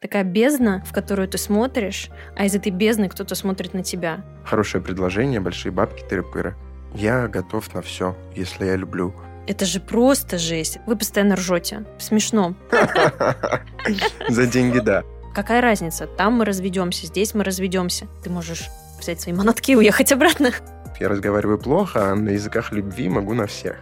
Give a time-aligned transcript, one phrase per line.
[0.00, 4.24] такая бездна, в которую ты смотришь, а из этой бездны кто-то смотрит на тебя.
[4.44, 6.54] Хорошее предложение, большие бабки, тыры-пыры.
[6.94, 9.14] Я готов на все, если я люблю.
[9.46, 10.78] Это же просто жесть.
[10.86, 11.84] Вы постоянно ржете.
[11.98, 12.54] Смешно.
[14.28, 15.04] За деньги, да.
[15.34, 16.06] Какая разница?
[16.06, 18.06] Там мы разведемся, здесь мы разведемся.
[18.24, 18.68] Ты можешь
[18.98, 20.50] взять свои манатки и уехать обратно.
[20.98, 23.76] Я разговариваю плохо, а на языках любви могу на всех.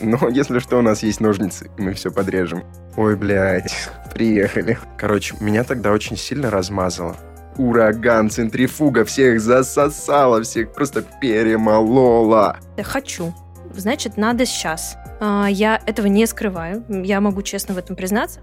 [0.00, 2.64] Но если что, у нас есть ножницы, и мы все подрежем.
[2.96, 3.74] Ой, блядь,
[4.14, 4.78] приехали.
[4.96, 7.16] Короче, меня тогда очень сильно размазало.
[7.56, 12.58] Ураган, центрифуга, всех засосала, всех просто перемолола.
[12.76, 13.34] Я хочу.
[13.74, 14.96] Значит, надо сейчас.
[15.20, 16.84] А, я этого не скрываю.
[16.88, 18.40] Я могу честно в этом признаться.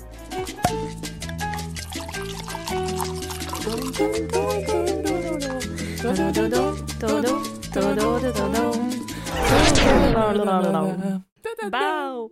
[11.69, 12.31] Бау!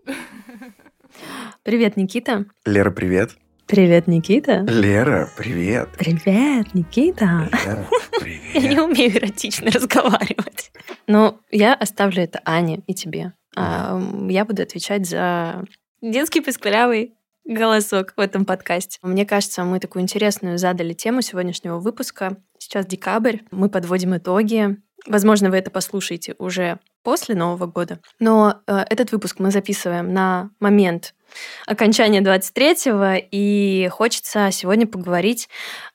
[1.63, 2.45] Привет, Никита.
[2.65, 3.31] Лера, привет.
[3.67, 4.65] Привет, Никита.
[4.67, 5.89] Лера, привет.
[5.97, 7.49] Привет, Никита.
[7.65, 7.87] Лера,
[8.53, 8.79] Я не привет.
[8.79, 10.71] умею эротично разговаривать.
[11.07, 13.33] Но я оставлю это Ане и тебе.
[13.55, 15.63] А, Я буду отвечать за
[16.01, 17.13] детский писклявый
[17.45, 18.99] голосок в этом подкасте.
[19.01, 22.37] Мне кажется, мы такую интересную задали тему сегодняшнего выпуска.
[22.57, 24.77] Сейчас декабрь, мы подводим итоги.
[25.07, 27.99] Возможно, вы это послушаете уже после Нового года.
[28.19, 31.13] Но э, этот выпуск мы записываем на момент
[31.65, 35.49] окончания 23-го, и хочется сегодня поговорить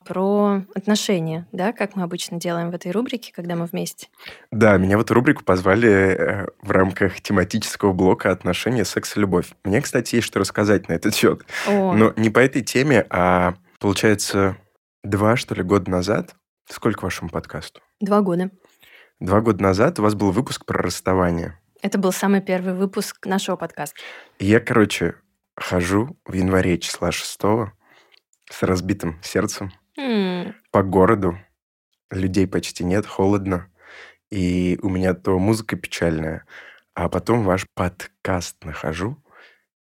[0.05, 4.09] про отношения, да, как мы обычно делаем в этой рубрике, когда мы вместе.
[4.51, 9.48] Да, меня в эту рубрику позвали э, в рамках тематического блока «Отношения, секс и любовь».
[9.65, 11.43] Мне, кстати, есть что рассказать на этот счет.
[11.69, 14.57] О, Но не по этой теме, а, получается,
[15.03, 16.35] два, что ли, года назад.
[16.69, 17.81] Сколько вашему подкасту?
[18.01, 18.51] два года.
[19.20, 21.59] Два года назад у вас был выпуск про расставание.
[21.81, 23.97] Это был самый первый выпуск нашего подкаста.
[24.39, 25.14] Я, короче,
[25.56, 27.41] хожу в январе числа 6
[28.50, 31.39] с разбитым сердцем М, по городу.
[32.11, 33.69] Людей почти нет, холодно.
[34.31, 36.45] И у меня то музыка печальная,
[36.95, 39.17] а потом ваш подкаст нахожу.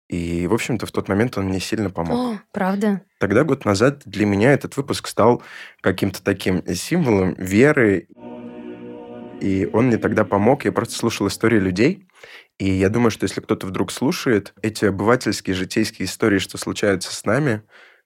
[0.07, 2.17] И, в общем-то, в тот момент он мне сильно помог.
[2.17, 3.01] О, правда?
[3.19, 5.41] Тогда, год назад, для меня этот выпуск стал
[5.81, 8.07] каким-то таким символом веры.
[9.41, 10.65] И он мне тогда помог.
[10.65, 12.07] Я просто слушал истории людей.
[12.57, 17.25] И я думаю, что если кто-то вдруг слушает эти обывательские, житейские истории, что случаются с
[17.25, 17.63] нами,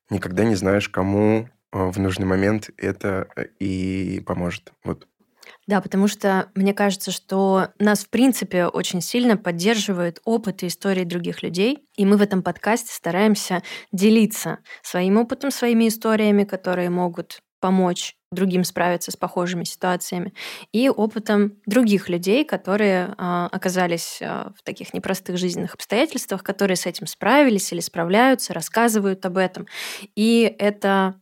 [0.10, 4.74] никогда не знаешь, кому э, в нужный момент это э, и поможет.
[4.84, 5.08] Вот.
[5.68, 11.04] Да, потому что мне кажется, что нас, в принципе, очень сильно поддерживает опыт и истории
[11.04, 11.88] других людей.
[11.96, 13.62] И мы в этом подкасте стараемся
[13.92, 20.34] делиться своим опытом, своими историями, которые могут помочь другим справиться с похожими ситуациями,
[20.72, 26.86] и опытом других людей, которые а, оказались а, в таких непростых жизненных обстоятельствах, которые с
[26.86, 29.68] этим справились или справляются, рассказывают об этом.
[30.16, 31.16] И это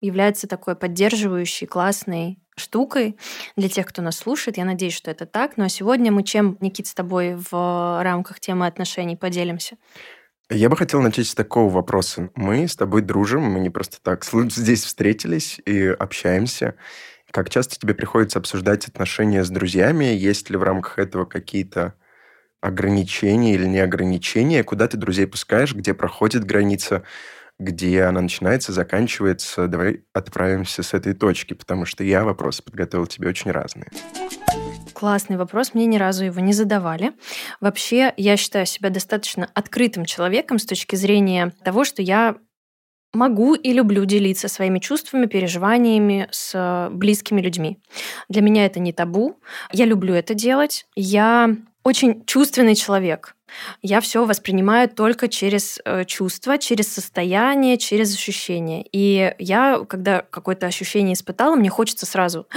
[0.00, 3.18] является такой поддерживающей, классной штукой
[3.56, 4.56] для тех, кто нас слушает.
[4.56, 5.56] Я надеюсь, что это так.
[5.56, 9.76] Ну а сегодня мы чем, Никит, с тобой в рамках темы отношений поделимся?
[10.54, 12.30] Я бы хотел начать с такого вопроса.
[12.36, 16.76] Мы с тобой дружим, мы не просто так здесь встретились и общаемся.
[17.32, 20.04] Как часто тебе приходится обсуждать отношения с друзьями?
[20.04, 21.94] Есть ли в рамках этого какие-то
[22.60, 24.62] ограничения или не ограничения?
[24.62, 25.74] Куда ты друзей пускаешь?
[25.74, 27.02] Где проходит граница?
[27.58, 29.66] Где она начинается, заканчивается?
[29.66, 33.88] Давай отправимся с этой точки, потому что я вопросы подготовил тебе очень разные.
[35.04, 37.12] Классный вопрос, мне ни разу его не задавали.
[37.60, 42.36] Вообще, я считаю себя достаточно открытым человеком с точки зрения того, что я
[43.12, 47.76] могу и люблю делиться своими чувствами, переживаниями с близкими людьми.
[48.30, 49.38] Для меня это не табу.
[49.72, 50.86] Я люблю это делать.
[50.96, 53.36] Я очень чувственный человек.
[53.82, 58.86] Я все воспринимаю только через э, чувства, через состояние, через ощущения.
[58.90, 62.48] И я, когда какое-то ощущение испытала, мне хочется сразу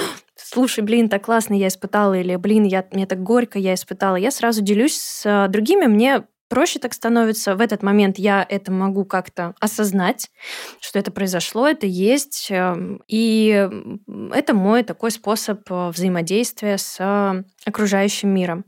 [0.50, 4.16] слушай, блин, так классно я испытала, или, блин, я, мне так горько я испытала.
[4.16, 7.56] Я сразу делюсь с э, другими, мне проще так становится.
[7.56, 10.32] В этот момент я это могу как-то осознать,
[10.80, 12.48] что это произошло, это есть.
[12.50, 13.70] эм, И
[14.34, 18.66] это мой такой способ э, взаимодействия с э, окружающим миром.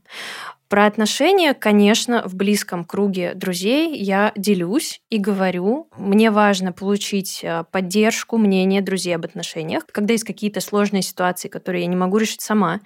[0.70, 5.90] Про отношения, конечно, в близком круге друзей я делюсь и говорю.
[5.98, 9.88] Мне важно получить э, поддержку, мнение друзей об отношениях.
[9.92, 12.82] Когда есть какие-то сложные ситуации, которые я не могу решить сама,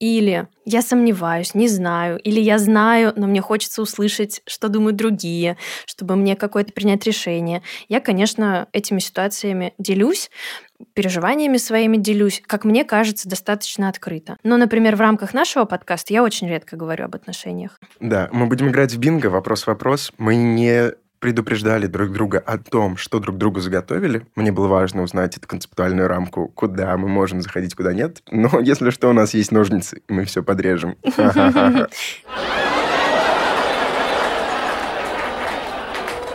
[0.00, 5.56] или я сомневаюсь, не знаю, или я знаю, но мне хочется услышать, что думают другие,
[5.86, 7.62] чтобы мне какое-то принять решение.
[7.88, 10.30] Я, конечно, этими ситуациями делюсь,
[10.94, 14.36] переживаниями своими делюсь, как мне кажется, достаточно открыто.
[14.44, 17.78] Но, например, в рамках нашего подкаста я очень редко говорю об отношениях.
[18.00, 20.12] Да, мы будем играть в бинго, вопрос-вопрос.
[20.18, 24.26] Мы не предупреждали друг друга о том, что друг другу заготовили.
[24.34, 28.22] Мне было важно узнать эту концептуальную рамку, куда мы можем заходить, куда нет.
[28.30, 30.96] Но если что, у нас есть ножницы, мы все подрежем.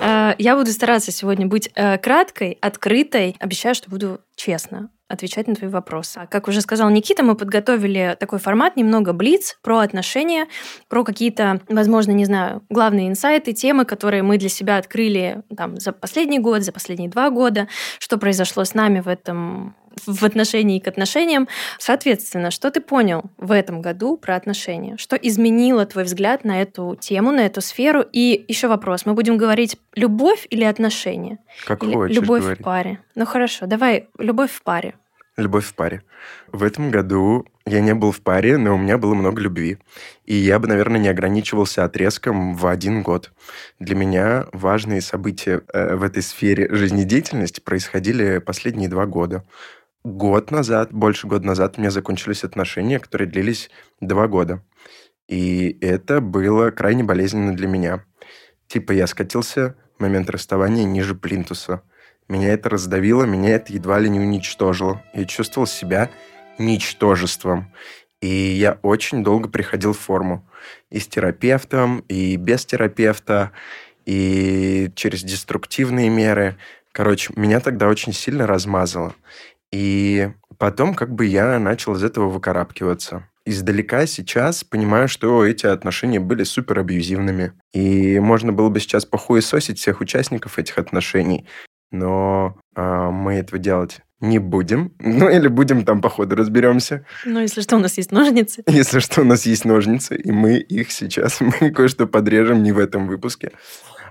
[0.02, 3.36] Э, я буду стараться сегодня быть э, краткой, открытой.
[3.40, 6.28] Обещаю, что буду честно отвечать на твои вопросы.
[6.30, 10.48] Как уже сказал Никита, мы подготовили такой формат, немного блиц, про отношения,
[10.88, 15.92] про какие-то, возможно, не знаю, главные инсайты, темы, которые мы для себя открыли там, за
[15.92, 17.68] последний год, за последние два года,
[18.00, 19.76] что произошло с нами в этом
[20.06, 21.48] в отношении к отношениям.
[21.80, 24.98] Соответственно, что ты понял в этом году про отношения?
[24.98, 28.04] Что изменило твой взгляд на эту тему, на эту сферу?
[28.12, 29.06] И еще вопрос.
[29.06, 31.40] Мы будем говорить любовь или отношения?
[31.66, 32.60] Как или хочешь Любовь говорить.
[32.60, 33.00] в паре.
[33.16, 34.96] Ну хорошо, давай любовь в паре.
[35.36, 36.04] Любовь в паре.
[36.52, 39.80] В этом году я не был в паре, но у меня было много любви.
[40.26, 43.32] И я бы, наверное, не ограничивался отрезком в один год.
[43.80, 49.44] Для меня важные события э, в этой сфере жизнедеятельности происходили последние два года.
[50.04, 53.70] Год назад, больше года назад у меня закончились отношения, которые длились
[54.02, 54.64] два года.
[55.28, 58.04] И это было крайне болезненно для меня.
[58.68, 61.82] Типа я скатился в момент расставания ниже плинтуса–
[62.30, 65.04] меня это раздавило, меня это едва ли не уничтожило.
[65.14, 66.10] Я чувствовал себя
[66.58, 67.74] ничтожеством.
[68.22, 70.48] И я очень долго приходил в форму.
[70.90, 73.52] И с терапевтом, и без терапевта,
[74.06, 76.58] и через деструктивные меры.
[76.94, 79.14] Короче, меня тогда очень сильно размазало.
[79.74, 83.28] И потом как бы я начал из этого выкарабкиваться.
[83.46, 87.54] Издалека сейчас понимаю, что эти отношения были супер абьюзивными.
[87.74, 91.48] И можно было бы сейчас похуесосить всех участников этих отношений
[91.94, 94.92] но э, мы этого делать не будем.
[95.00, 97.06] Ну, или будем там по ходу разберемся.
[97.24, 98.64] Ну, если что, у нас есть ножницы.
[98.68, 102.80] Если что, у нас есть ножницы, и мы их сейчас, мы кое-что подрежем не в
[102.80, 103.52] этом выпуске.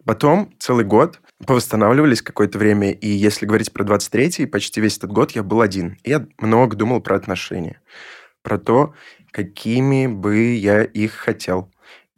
[0.05, 5.33] Потом целый год повосстанавливались какое-то время, и если говорить про 23-й, почти весь этот год
[5.33, 5.99] я был один.
[6.03, 7.81] И я много думал про отношения,
[8.43, 8.95] про то,
[9.31, 11.71] какими бы я их хотел,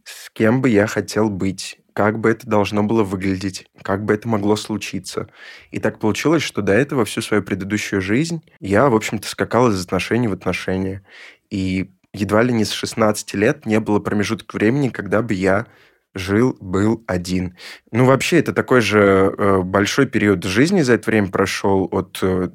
[0.05, 4.29] с кем бы я хотел быть, как бы это должно было выглядеть, как бы это
[4.29, 5.29] могло случиться.
[5.71, 9.83] И так получилось, что до этого всю свою предыдущую жизнь я, в общем-то, скакал из
[9.83, 11.03] отношений в отношения.
[11.51, 15.67] И едва ли не с 16 лет не было промежутка времени, когда бы я
[16.15, 17.57] жил, был один.
[17.91, 22.51] Ну, вообще, это такой же э, большой период жизни за это время прошел от э,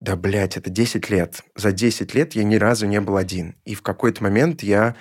[0.00, 1.42] да, блядь, это 10 лет.
[1.54, 3.56] За 10 лет я ни разу не был один.
[3.66, 4.96] И в какой-то момент я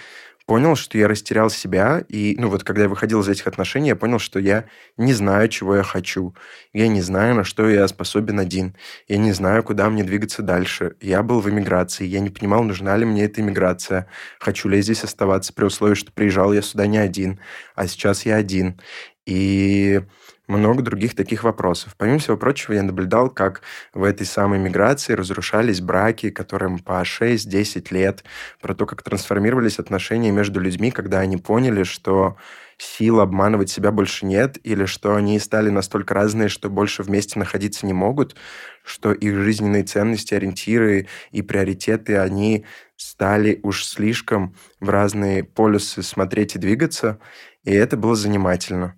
[0.50, 3.96] понял, что я растерял себя, и, ну, вот когда я выходил из этих отношений, я
[3.96, 4.66] понял, что я
[4.98, 6.34] не знаю, чего я хочу.
[6.74, 8.76] Я не знаю, на что я способен один.
[9.08, 10.96] Я не знаю, куда мне двигаться дальше.
[11.02, 14.08] Я был в эмиграции, я не понимал, нужна ли мне эта эмиграция.
[14.40, 17.40] Хочу ли я здесь оставаться при условии, что приезжал я сюда не один,
[17.76, 18.82] а сейчас я один.
[19.28, 20.02] И
[20.50, 21.96] много других таких вопросов.
[21.98, 23.62] Помимо всего прочего, я наблюдал, как
[23.94, 28.24] в этой самой миграции разрушались браки, которым по 6-10 лет,
[28.62, 32.36] про то, как трансформировались отношения между людьми, когда они поняли, что
[32.78, 37.86] сил обманывать себя больше нет, или что они стали настолько разные, что больше вместе находиться
[37.86, 38.36] не могут,
[38.84, 42.66] что их жизненные ценности, ориентиры и приоритеты, они
[42.96, 47.20] стали уж слишком в разные полюсы смотреть и двигаться,
[47.64, 48.98] и это было занимательно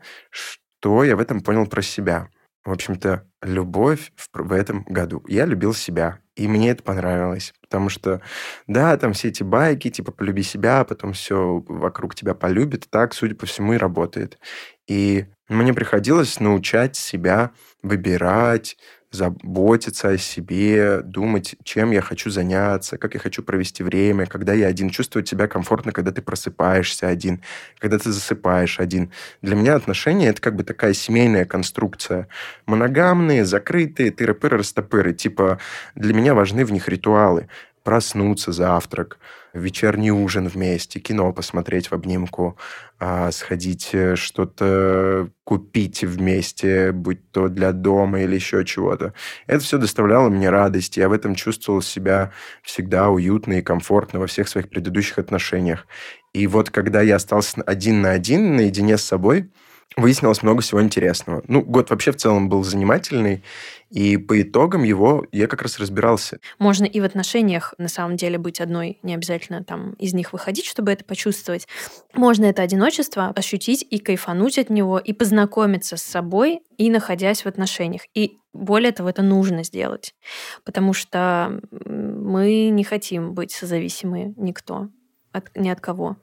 [0.82, 2.28] что я в этом понял про себя.
[2.66, 5.24] В общем-то, любовь в, этом году.
[5.28, 7.54] Я любил себя, и мне это понравилось.
[7.62, 8.22] Потому что,
[8.66, 12.88] да, там все эти байки, типа, полюби себя, а потом все вокруг тебя полюбит.
[12.90, 14.40] Так, судя по всему, и работает.
[14.88, 17.52] И мне приходилось научать себя
[17.84, 18.76] выбирать,
[19.12, 24.68] заботиться о себе, думать, чем я хочу заняться, как я хочу провести время, когда я
[24.68, 27.42] один, чувствовать себя комфортно, когда ты просыпаешься один,
[27.80, 29.12] когда ты засыпаешь один.
[29.42, 32.28] Для меня отношения— это как бы такая семейная конструкция.
[32.66, 35.14] Моногамные, закрытые, тыры-пыры, растопыры.
[35.14, 35.60] Типа
[35.96, 37.48] для меня важны в них ритуалы
[37.84, 39.18] проснуться, завтрак,
[39.54, 42.58] вечерний ужин вместе, кино посмотреть в обнимку,
[43.00, 49.14] а, сходить э, что-то купить вместе, будь то для дома или еще чего-то.
[49.48, 50.98] Это все доставляло мне радость.
[50.98, 52.32] Я в этом чувствовал себя
[52.62, 55.88] всегда уютно и комфортно во всех своих предыдущих отношениях.
[56.34, 59.52] И вот когда я остался один на один, наедине с собой,
[59.98, 61.44] выяснилось много всего интересного.
[61.48, 63.44] Ну, год вообще в целом был занимательный,
[63.90, 66.40] и по итогам его я как раз разбирался.
[66.60, 70.66] Можно и в отношениях, на самом деле, быть одной, не обязательно там из них выходить,
[70.66, 71.68] чтобы это почувствовать.
[72.14, 77.48] Можно это одиночество ощутить и кайфануть от него, и познакомиться с собой, и находясь в
[77.48, 78.04] отношениях.
[78.14, 80.16] И более того, это нужно сделать,
[80.64, 84.90] потому что мы не хотим быть созависимы никто,
[85.34, 86.18] от, ни от кого.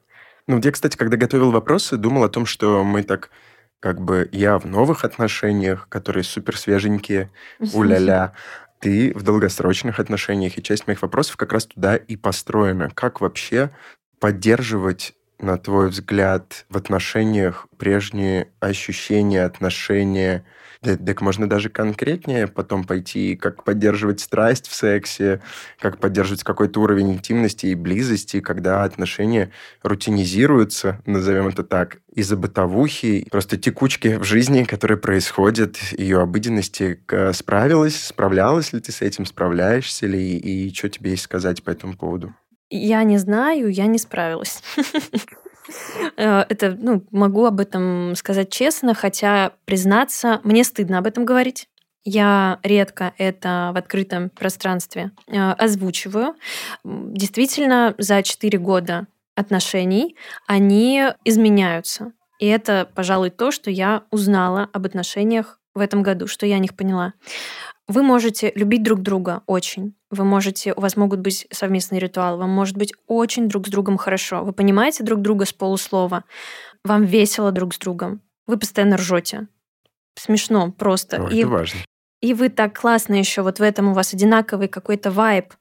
[0.46, 3.30] Ну, я, кстати, когда готовил вопросы, думал о том, что мы так
[3.80, 7.30] как бы я в новых отношениях, которые супер свеженькие,
[7.74, 8.32] у-ля-ля,
[8.80, 12.90] ты в долгосрочных отношениях, и часть моих вопросов как раз туда и построена.
[12.90, 13.70] Как вообще
[14.20, 20.44] поддерживать на твой взгляд, в отношениях прежние ощущения, отношения?
[20.80, 25.42] Да, так можно даже конкретнее потом пойти, как поддерживать страсть в сексе,
[25.80, 29.50] как поддерживать какой-то уровень интимности и близости, когда отношения
[29.82, 37.00] рутинизируются, назовем это так, из-за бытовухи, просто текучки в жизни, которые происходят, ее обыденности.
[37.32, 41.96] Справилась, справлялась ли ты с этим, справляешься ли, и что тебе есть сказать по этому
[41.96, 42.34] поводу?
[42.70, 44.62] Я не знаю, я не справилась.
[46.16, 51.68] Э, это, ну, могу об этом сказать честно, хотя, признаться, мне стыдно об этом говорить.
[52.04, 56.36] Я редко это в открытом пространстве э, озвучиваю.
[56.84, 62.12] Действительно, за 4 года отношений они изменяются.
[62.38, 66.60] И это, пожалуй, то, что я узнала об отношениях в этом году, что я о
[66.60, 67.12] них поняла.
[67.88, 69.94] Вы можете любить друг друга очень.
[70.10, 73.96] Вы можете, у вас могут быть совместные ритуалы, вам может быть очень друг с другом
[73.96, 74.44] хорошо.
[74.44, 76.24] Вы понимаете друг друга с полуслова.
[76.84, 78.20] Вам весело друг с другом.
[78.46, 79.48] Вы постоянно ржете.
[80.16, 81.22] Смешно просто.
[81.22, 81.80] Ой, и, это важно.
[82.20, 85.54] И вы так классно еще, вот в этом у вас одинаковый какой-то вайб.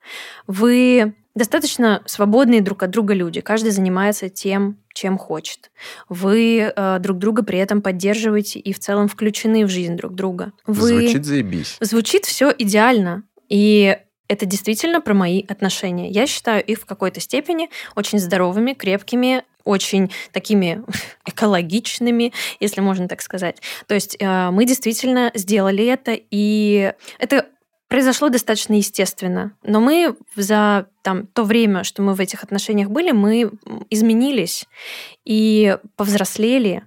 [0.48, 3.42] Вы достаточно свободные друг от друга люди.
[3.42, 5.72] Каждый занимается тем, чем хочет.
[6.10, 10.52] Вы э, друг друга при этом поддерживаете и в целом включены в жизнь друг друга.
[10.66, 10.88] Вы...
[10.88, 11.78] Звучит заебись.
[11.80, 13.24] Звучит все идеально.
[13.50, 16.10] И это действительно про мои отношения.
[16.10, 20.84] Я считаю их в какой-то степени очень здоровыми, крепкими, очень такими
[21.26, 23.62] экологичными, если можно так сказать.
[23.86, 27.46] То есть э, мы действительно сделали это, и это
[27.88, 29.54] произошло достаточно естественно.
[29.64, 33.52] Но мы за там, то время, что мы в этих отношениях были, мы
[33.90, 34.66] изменились
[35.26, 36.84] и повзрослели,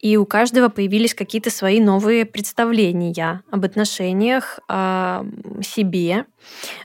[0.00, 5.24] и у каждого появились какие-то свои новые представления об отношениях, о
[5.62, 6.24] себе,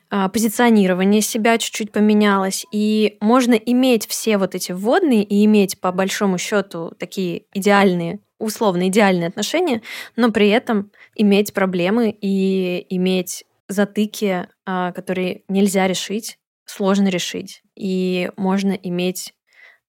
[0.10, 2.66] позиционирование себя чуть-чуть поменялось.
[2.72, 8.90] И можно иметь все вот эти вводные и иметь по большому счету такие идеальные условно
[8.90, 9.82] идеальные отношения,
[10.18, 17.62] но при этом иметь проблемы и иметь затыки, а, которые нельзя решить, сложно решить.
[17.76, 19.34] И можно иметь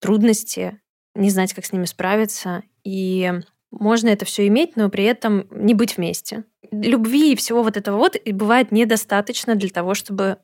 [0.00, 0.80] трудности,
[1.14, 2.62] не знать, как с ними справиться.
[2.85, 3.33] И
[3.71, 6.45] можно это все иметь, но при этом не быть вместе.
[6.71, 10.38] Любви и всего вот этого вот бывает недостаточно для того, чтобы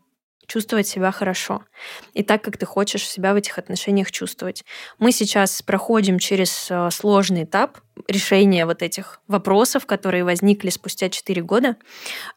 [0.52, 1.64] чувствовать себя хорошо.
[2.12, 4.64] И так, как ты хочешь себя в этих отношениях чувствовать.
[4.98, 11.40] Мы сейчас проходим через э, сложный этап решения вот этих вопросов, которые возникли спустя 4
[11.42, 11.76] года.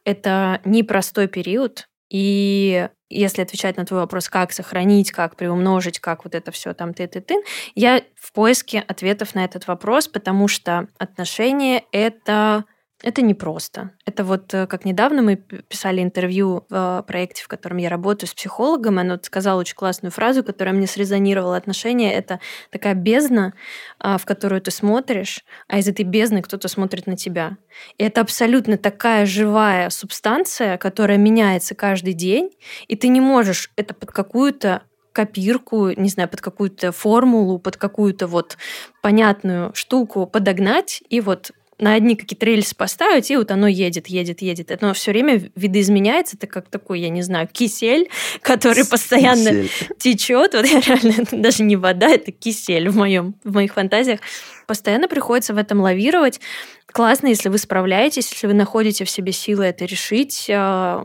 [0.05, 6.36] Это непростой период, и если отвечать на твой вопрос, как сохранить, как приумножить, как вот
[6.36, 7.36] это все там ты ты ты,
[7.75, 12.63] я в поиске ответов на этот вопрос, потому что отношения это
[13.04, 13.92] это непросто.
[14.06, 18.34] Это вот э, как недавно мы писали интервью в проекте, в котором я работаю с
[18.34, 21.58] психологом, и она вот сказала очень классную фразу, которая мне срезонировала.
[21.58, 22.40] Отношения— это
[22.72, 23.54] такая бездна,
[24.00, 27.58] а, в которую ты смотришь, а из этой бездны кто-то смотрит на тебя.
[27.98, 32.52] И это абсолютно такая живая субстанция, которая меняется каждый день,
[32.88, 38.28] и ты не можешь это под какую-то копирку, не знаю, под какую-то формулу, под какую-то
[38.28, 38.58] вот
[39.02, 44.41] понятную штуку подогнать и вот на одни какие-то рельсы поставить, и вот оно едет, едет,
[44.41, 44.72] едет.
[44.72, 48.10] Это все время видоизменяется, это как такой, я не знаю, кисель,
[48.41, 49.70] который постоянно кисель.
[50.00, 50.53] течет.
[50.53, 54.22] Вот я реально, это даже не вода, это кисель в, моем, в моих фантазиях.
[54.67, 56.39] Постоянно приходится в этом лавировать.
[56.88, 61.01] Классно, если вы справляетесь, если вы находите в себе силы это решить э,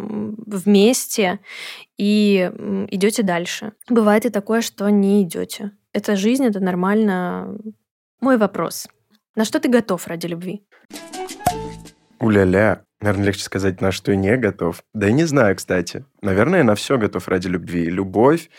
[0.46, 1.40] вместе
[1.98, 2.50] и
[2.90, 3.72] идете дальше.
[3.88, 5.72] Бывает и такое, что не идете.
[5.92, 7.58] Это жизнь, это нормально.
[8.20, 8.86] Мой вопрос–
[9.40, 10.62] на что ты готов ради любви?
[12.18, 12.84] Уля-ля.
[13.00, 14.84] Наверное, легче сказать, на что не готов.
[14.92, 16.04] Да и не знаю, кстати.
[16.20, 17.86] Наверное, на все готов ради любви.
[17.86, 18.50] Любовь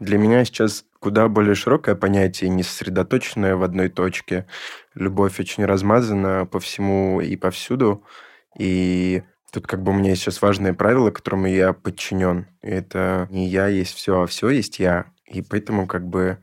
[0.00, 4.46] для меня сейчас куда более широкое понятие, не сосредоточенное в одной точке.
[4.94, 8.02] Любовь очень размазана по всему и повсюду.
[8.58, 9.22] И
[9.52, 12.46] тут как бы у меня есть сейчас важное правило, которому я подчинен.
[12.62, 15.12] Это не я есть все, а все есть я.
[15.26, 16.38] И поэтому как бы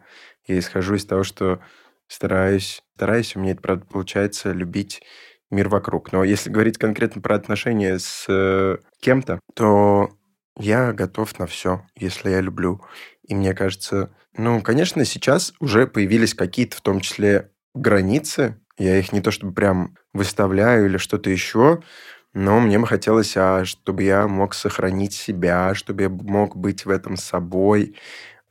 [0.45, 1.59] я исхожу из того, что
[2.07, 5.01] стараюсь, стараюсь, у меня это, правда, получается, любить
[5.49, 6.11] мир вокруг.
[6.11, 10.09] Но если говорить конкретно про отношения с э, кем-то, то
[10.57, 12.81] я готов на все, если я люблю.
[13.25, 18.59] И мне кажется, ну, конечно, сейчас уже появились какие-то, в том числе, границы.
[18.77, 21.81] Я их не то чтобы прям выставляю или что-то еще,
[22.33, 26.89] но мне бы хотелось, а, чтобы я мог сохранить себя, чтобы я мог быть в
[26.89, 27.95] этом собой.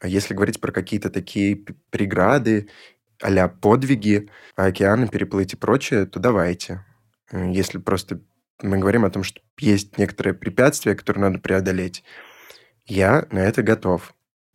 [0.01, 2.71] А если говорить про какие-то такие преграды
[3.23, 6.85] а подвиги, океаны переплыть и прочее, то давайте.
[7.33, 8.21] Если просто
[8.63, 12.05] мы говорим о том, что есть некоторые препятствия, которые надо преодолеть,
[12.87, 14.15] я на это готов.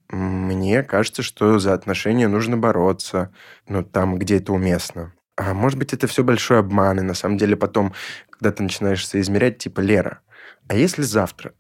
[0.10, 3.34] Мне кажется, что за отношения нужно бороться,
[3.68, 5.14] ну, там, где это уместно.
[5.36, 7.94] А может быть, это все большой обман, и на самом деле потом,
[8.30, 10.20] когда ты начинаешь соизмерять, типа, Лера,
[10.68, 11.54] а если завтра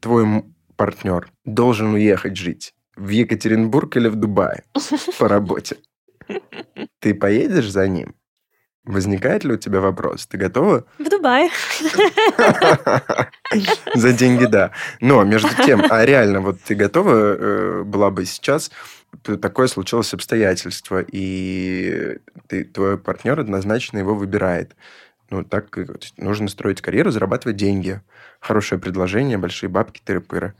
[0.00, 0.44] твой
[0.76, 4.62] партнер должен уехать жить в Екатеринбург или в Дубай
[5.18, 5.76] по работе,
[7.00, 8.14] ты поедешь за ним?
[8.84, 10.26] Возникает ли у тебя вопрос?
[10.26, 10.86] Ты готова?
[10.98, 11.50] В Дубае.
[13.94, 14.70] За деньги, да.
[15.00, 18.70] Но, между тем, а реально, вот ты готова э, была бы сейчас
[19.22, 24.74] такое случилось обстоятельство, и ты, твой партнер однозначно его выбирает.
[25.30, 25.76] Ну, так
[26.16, 28.00] нужно строить карьеру, зарабатывать деньги.
[28.40, 30.54] Хорошее предложение, большие бабки, тыры-пыры.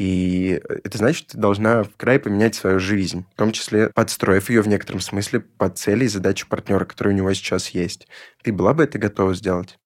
[0.00, 4.62] И это значит, ты должна в край поменять свою жизнь, в том числе подстроив ее
[4.62, 8.08] в некотором смысле под цели и задачи партнера, которые у него сейчас есть.
[8.42, 9.78] Ты была бы это готова сделать?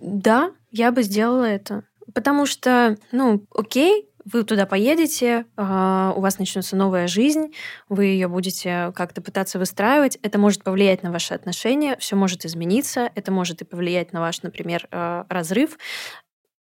[0.00, 1.84] Да, я бы сделала это.
[2.14, 7.52] Потому что, ну, окей, вы туда поедете, а, у вас начнется новая жизнь,
[7.90, 10.16] вы ее будете как-то пытаться выстраивать.
[10.22, 14.40] Это может повлиять на ваши отношения, все может измениться, это может и повлиять на ваш,
[14.40, 15.76] например, а, разрыв.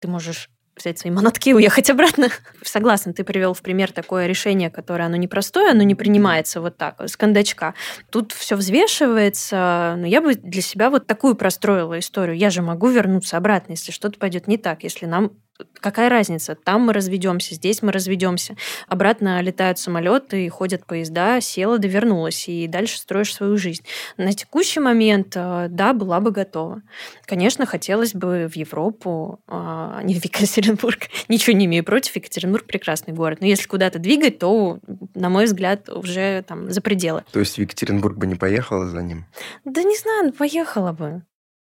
[0.02, 2.30] Ты можешь взять свои манатки и уехать обратно.
[2.64, 7.02] Согласна, ты привел в пример такое решение, которое оно непростое, оно не принимается вот так,
[7.02, 7.74] с кондачка.
[8.10, 12.38] Тут все взвешивается, но я бы для себя вот такую простроила историю.
[12.38, 15.32] Я же могу вернуться обратно, если что-то пойдет не так, если нам
[15.80, 16.56] какая разница?
[16.56, 18.56] Там мы разведемся, здесь мы разведемся.
[18.88, 23.84] Обратно летают самолеты, ходят поезда, села, довернулась, и дальше строишь свою жизнь.
[24.18, 26.82] На текущий момент, э, да, была бы готова.
[27.26, 31.08] Конечно, хотелось бы в Европу, а, а не в Екатеринбург.
[31.28, 33.40] Ничего не имею против, Екатеринбург прекрасный город.
[33.42, 34.80] Но если куда-то двигать, то,
[35.16, 37.24] на мой взгляд, уже там за пределы.
[37.32, 39.26] То есть в Екатеринбург бы не поехала за ним?
[39.66, 41.24] Да не знаю, поехала бы.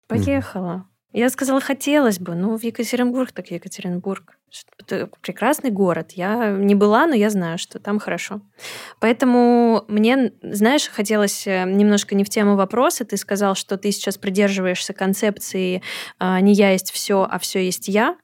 [0.07, 0.87] Поехала.
[1.15, 2.35] Я сказала, хотелось бы.
[2.35, 4.37] Ну, в Екатеринбург так Екатеринбург.
[4.81, 6.11] Это прекрасный город.
[6.17, 8.41] Я не была, но я знаю, что там хорошо.
[8.99, 13.05] Поэтому мне, знаешь, хотелось э, немножко не в тему вопроса.
[13.05, 15.83] Ты сказал, что ты сейчас придерживаешься концепции
[16.19, 18.17] а, «не я есть все, а все есть я».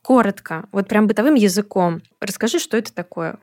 [0.00, 2.00] Коротко, вот прям бытовым языком.
[2.20, 3.38] Расскажи, что это такое.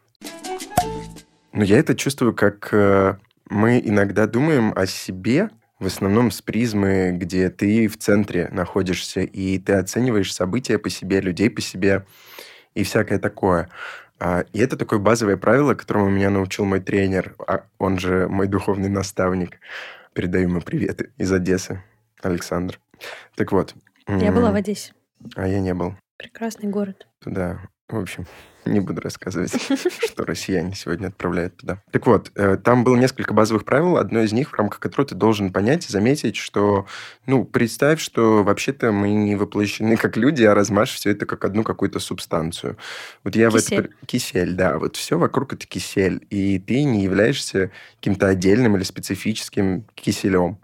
[1.53, 3.15] Ну, я это чувствую, как э,
[3.47, 9.57] мы иногда думаем о себе в основном с призмы, где ты в центре находишься, и
[9.57, 12.05] ты оцениваешь события по себе, людей по себе
[12.75, 13.67] и всякое такое.
[14.19, 18.47] А, и это такое базовое правило, которому меня научил мой тренер, а он же мой
[18.47, 19.57] духовный наставник.
[20.13, 21.83] Передаю ему приветы из Одессы,
[22.21, 22.79] Александр.
[23.35, 23.73] Так вот.
[24.07, 24.93] Я была в Одессе.
[25.35, 25.95] А я не был.
[26.17, 27.07] Прекрасный город.
[27.25, 27.59] Да,
[27.91, 28.25] в общем,
[28.65, 29.53] не буду рассказывать,
[30.03, 31.81] что россияне сегодня отправляют туда.
[31.91, 33.97] Так вот, э, там было несколько базовых правил.
[33.97, 36.85] Одно из них, в рамках которого ты должен понять и заметить, что,
[37.25, 41.63] ну, представь, что вообще-то мы не воплощены как люди, а размажь все это как одну
[41.63, 42.77] какую-то субстанцию.
[43.23, 43.75] Вот я кисель.
[43.75, 43.89] в это...
[44.05, 44.77] Кисель, да.
[44.77, 46.25] Вот все вокруг это кисель.
[46.29, 50.59] И ты не являешься каким-то отдельным или специфическим киселем.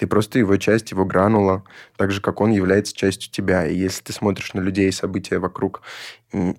[0.00, 1.62] Ты просто его часть, его гранула,
[1.98, 3.66] так же, как он является частью тебя.
[3.66, 5.82] И если ты смотришь на людей и события вокруг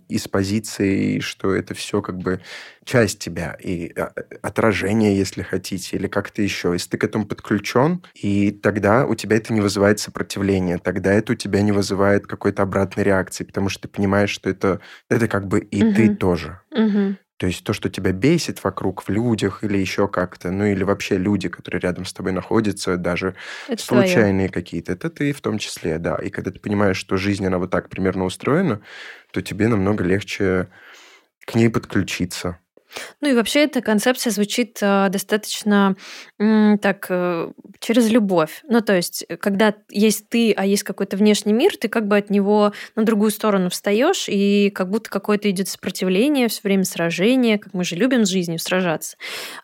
[0.07, 2.39] из позиции, что это все как бы
[2.85, 6.73] часть тебя и а, отражение, если хотите, или как-то еще.
[6.73, 11.33] Если ты к этому подключен, и тогда у тебя это не вызывает сопротивления, тогда это
[11.33, 15.47] у тебя не вызывает какой-то обратной реакции, потому что ты понимаешь, что это, это как
[15.47, 15.95] бы и угу.
[15.95, 16.59] ты тоже.
[16.69, 17.15] Угу.
[17.41, 21.17] То есть то, что тебя бесит вокруг, в людях или еще как-то, ну или вообще
[21.17, 23.35] люди, которые рядом с тобой находятся, даже
[23.67, 26.17] это случайные какие-то, это ты в том числе, да.
[26.17, 28.81] И когда ты понимаешь, что жизнь, она вот так примерно устроена,
[29.31, 30.69] то тебе намного легче
[31.45, 32.60] к ней подключиться.
[33.21, 35.95] Ну и вообще эта концепция звучит э, достаточно
[36.37, 38.61] так э, через любовь.
[38.67, 42.17] Ну то есть, э, когда есть ты, а есть какой-то внешний мир, ты как бы
[42.17, 47.57] от него на другую сторону встаешь, и как будто какое-то идет сопротивление, все время сражение,
[47.57, 49.17] как мы же любим с жизнью сражаться.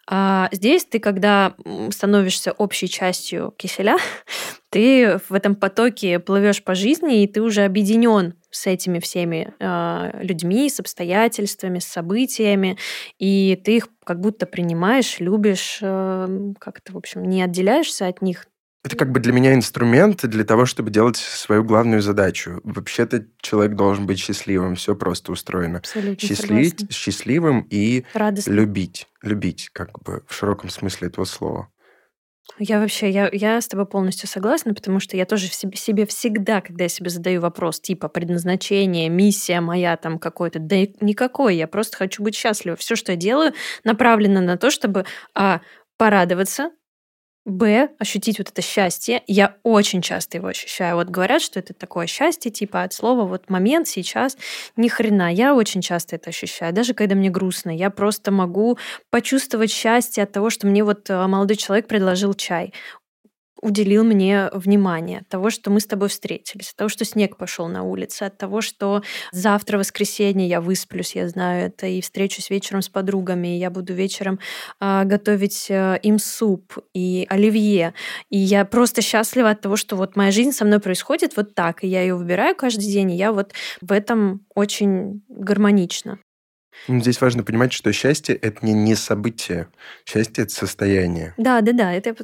[0.07, 1.53] А здесь ты, когда
[1.91, 3.97] становишься общей частью киселя,
[4.69, 10.23] ты в этом потоке плывешь по жизни, и ты уже объединен с этими всеми э,
[10.23, 12.77] людьми, с обстоятельствами, с событиями,
[13.19, 18.45] и ты их как будто принимаешь, любишь, э, как-то, в общем, не отделяешься от них.
[18.83, 22.61] Это как бы для меня инструмент для того, чтобы делать свою главную задачу.
[22.63, 25.79] Вообще-то человек должен быть счастливым, все просто устроено.
[25.79, 28.55] Абсолютно Счастлить, счастливым и Радостным.
[28.55, 29.07] любить.
[29.21, 31.69] Любить, как бы в широком смысле этого слова.
[32.59, 36.05] Я вообще, я, я с тобой полностью согласна, потому что я тоже в себе, себе
[36.05, 41.67] всегда, когда я себе задаю вопрос типа предназначение, миссия моя там какой-то, да никакой, я
[41.67, 42.75] просто хочу быть счастлива.
[42.75, 45.05] Все, что я делаю, направлено на то, чтобы
[45.35, 45.61] а,
[45.97, 46.71] порадоваться,
[47.47, 49.23] Б, ощутить вот это счастье.
[49.25, 50.97] Я очень часто его ощущаю.
[50.97, 54.37] Вот говорят, что это такое счастье, типа от слова вот момент, сейчас.
[54.75, 55.33] Ни хрена.
[55.33, 56.73] Я очень часто это ощущаю.
[56.73, 58.77] Даже когда мне грустно, я просто могу
[59.11, 62.73] почувствовать счастье от того, что мне вот э, молодой человек предложил чай
[63.61, 67.67] уделил мне внимание, от того, что мы с тобой встретились, от того, что снег пошел
[67.67, 72.81] на улице, от того, что завтра воскресенье я высплюсь, я знаю это, и встречусь вечером
[72.81, 74.39] с подругами, и я буду вечером
[74.79, 77.93] э, готовить э, им суп и оливье.
[78.29, 81.83] И я просто счастлива от того, что вот моя жизнь со мной происходит вот так,
[81.83, 86.19] и я ее выбираю каждый день, и я вот в этом очень гармонично.
[86.87, 89.67] Ну, здесь важно понимать, что счастье– это не, не событие.
[90.05, 91.33] Счастье– это состояние.
[91.37, 91.93] Да, да, да.
[91.93, 92.15] Это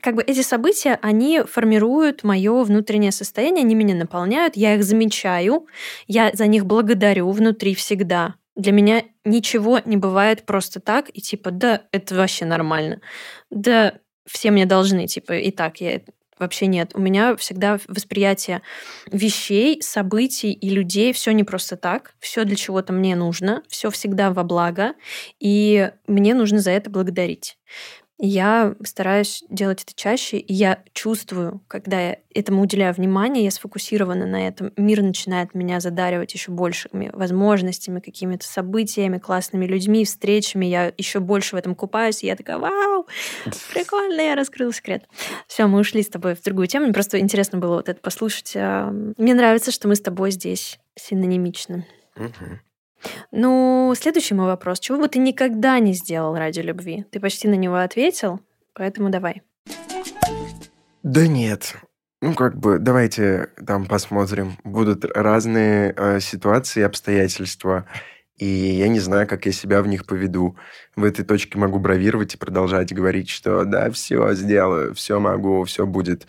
[0.00, 5.66] как бы эти события, они формируют мое внутреннее состояние, они меня наполняют, я их замечаю,
[6.06, 8.36] я за них благодарю внутри всегда.
[8.54, 13.00] Для меня ничего не бывает просто так, и типа, да, это вообще нормально.
[13.50, 16.00] Да, все мне должны, типа, и так я
[16.38, 16.92] вообще нет.
[16.94, 18.62] У меня всегда восприятие
[19.10, 24.30] вещей, событий и людей все не просто так, все для чего-то мне нужно, все всегда
[24.30, 24.94] во благо,
[25.40, 27.58] и мне нужно за это благодарить.
[28.18, 34.24] Я стараюсь делать это чаще, и я чувствую, когда я этому уделяю внимание, я сфокусирована
[34.24, 40.64] на этом, мир начинает меня задаривать еще большими возможностями, какими-то событиями, классными людьми, встречами.
[40.64, 43.06] Я еще больше в этом купаюсь, и я такая, вау,
[43.74, 45.06] прикольно, я раскрыла секрет.
[45.46, 46.86] Все, мы ушли с тобой в другую тему.
[46.86, 48.52] Мне просто интересно было вот это послушать.
[48.56, 51.86] А, мне нравится, что мы с тобой здесь синонимичны.
[52.16, 52.60] Угу.
[53.30, 54.80] Ну, следующий мой вопрос.
[54.80, 57.04] Чего бы ты никогда не сделал ради любви?
[57.10, 58.40] Ты почти на него ответил,
[58.74, 59.42] поэтому давай.
[61.02, 61.76] Да нет.
[62.22, 64.56] Ну, как бы, давайте там посмотрим.
[64.64, 67.86] Будут разные э, ситуации, обстоятельства,
[68.36, 70.56] и я не знаю, как я себя в них поведу.
[70.94, 75.86] В этой точке могу бравировать и продолжать говорить, что да, все сделаю, все могу, все
[75.86, 76.26] будет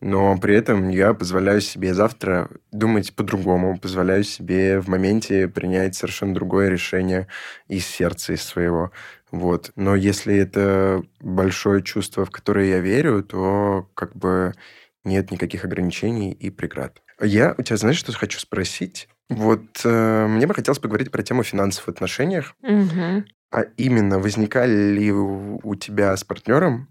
[0.00, 6.34] но при этом я позволяю себе завтра думать по-другому, позволяю себе в моменте принять совершенно
[6.34, 7.28] другое решение
[7.68, 8.92] из сердца, из своего.
[9.30, 9.72] Вот.
[9.76, 14.54] Но если это большое чувство, в которое я верю, то как бы
[15.04, 17.02] нет никаких ограничений и преград.
[17.20, 19.08] Я у тебя, знаешь, что хочу спросить?
[19.28, 22.54] Вот э, мне бы хотелось поговорить про тему финансов в отношениях.
[22.62, 23.24] Угу.
[23.52, 26.88] А именно, возникали ли у, у тебя с партнером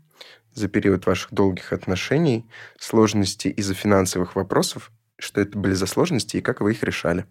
[0.56, 2.46] за период ваших долгих отношений
[2.80, 4.92] сложности из-за финансовых вопросов?
[5.18, 7.26] Что это были за сложности и как вы их решали?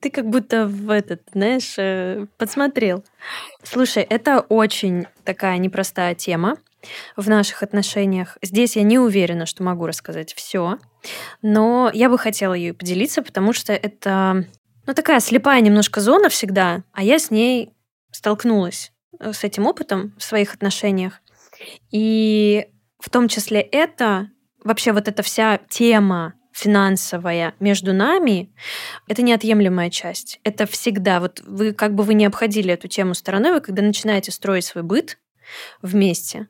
[0.00, 3.04] Ты как будто в этот, знаешь, э, подсмотрел.
[3.62, 6.56] Слушай, это очень такая непростая тема
[7.16, 8.38] в наших отношениях.
[8.42, 10.78] Здесь я не уверена, что могу рассказать все,
[11.42, 14.46] но я бы хотела ее поделиться, потому что это
[14.86, 17.72] ну, такая слепая немножко зона всегда, а я с ней
[18.10, 18.92] столкнулась.
[19.18, 21.20] Э, с этим опытом в своих отношениях.
[21.90, 22.66] И
[22.98, 24.30] в том числе это,
[24.62, 28.52] вообще вот эта вся тема финансовая между нами,
[29.08, 30.40] это неотъемлемая часть.
[30.44, 34.30] Это всегда, вот вы как бы вы не обходили эту тему стороной, вы когда начинаете
[34.32, 35.18] строить свой быт
[35.82, 36.48] вместе,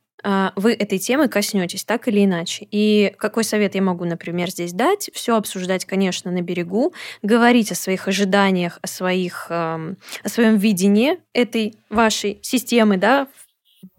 [0.56, 2.66] вы этой темы коснетесь так или иначе.
[2.70, 5.10] И какой совет я могу, например, здесь дать?
[5.12, 11.74] Все обсуждать, конечно, на берегу, говорить о своих ожиданиях, о, своих, о своем видении этой
[11.88, 13.49] вашей системы, да, в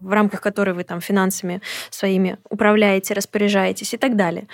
[0.04, 4.48] рамках которой вы там финансами своими управляете, распоряжаетесь и так далее.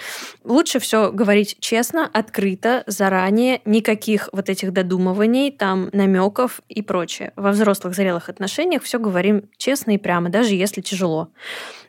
[0.44, 7.32] Лучше все говорить честно, открыто, заранее, никаких вот этих додумываний, там намеков и прочее.
[7.36, 11.30] Во взрослых зрелых отношениях все говорим честно и прямо, даже если тяжело.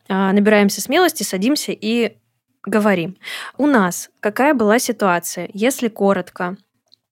[0.08, 2.17] А, набираемся смелости, садимся и
[2.63, 3.17] говорим.
[3.58, 5.49] У нас какая была ситуация?
[5.54, 6.58] Если коротко,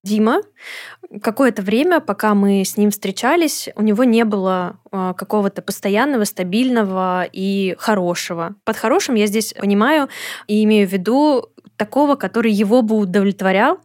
[0.08, 0.41] Дима
[1.22, 7.28] какое-то время, пока мы с ним встречались, у него не было э, какого-то постоянного, стабильного
[7.32, 8.56] и хорошего.
[8.63, 10.10] Под хорошим я здесь понимаю
[10.48, 13.80] и имею в виду такого, который его бы удовлетворял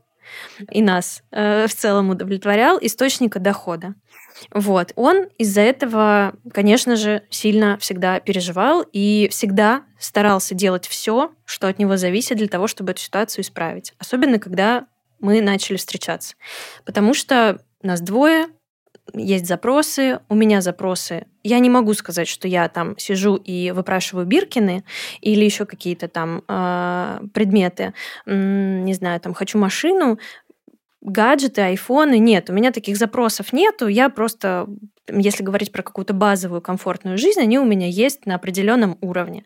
[0.70, 3.94] и нас э, в целом удовлетворял источника дохода.
[4.50, 4.92] Вот.
[4.96, 11.78] Он из-за этого, конечно же, сильно всегда переживал и всегда старался делать все, что от
[11.78, 13.92] него зависит для того, чтобы эту ситуацию исправить.
[13.98, 14.87] Особенно, когда
[15.22, 16.35] мы начали встречаться.
[16.85, 18.48] Потому что нас двое,
[19.14, 21.26] есть запросы, у меня запросы.
[21.42, 24.85] Я не могу сказать, что я там сижу и выпрашиваю биркины
[25.20, 27.94] или еще какие-то там э, предметы.
[28.26, 30.18] Не знаю, там хочу машину,
[31.00, 32.18] гаджеты, айфоны.
[32.18, 33.88] Нет, у меня таких запросов нету.
[33.88, 34.66] Я просто,
[35.08, 39.44] если говорить про какую-то базовую комфортную жизнь, они у меня есть на определенном уровне.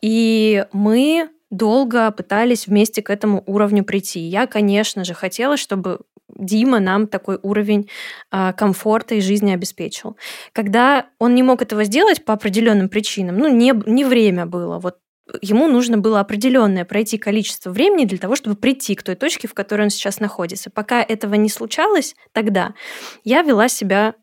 [0.00, 4.20] И мы долго пытались вместе к этому уровню прийти.
[4.20, 6.00] Я, конечно же, хотела, чтобы
[6.36, 7.88] Дима нам такой уровень
[8.30, 10.16] а, комфорта и жизни обеспечил.
[10.52, 14.98] Когда он не мог этого сделать по определенным причинам, ну, не, не время было, вот
[15.40, 19.54] ему нужно было определенное пройти количество времени для того, чтобы прийти к той точке, в
[19.54, 20.70] которой он сейчас находится.
[20.70, 22.74] Пока этого не случалось, тогда
[23.22, 24.14] я вела себя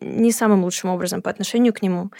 [0.00, 2.10] не самым лучшим образом по отношению к нему.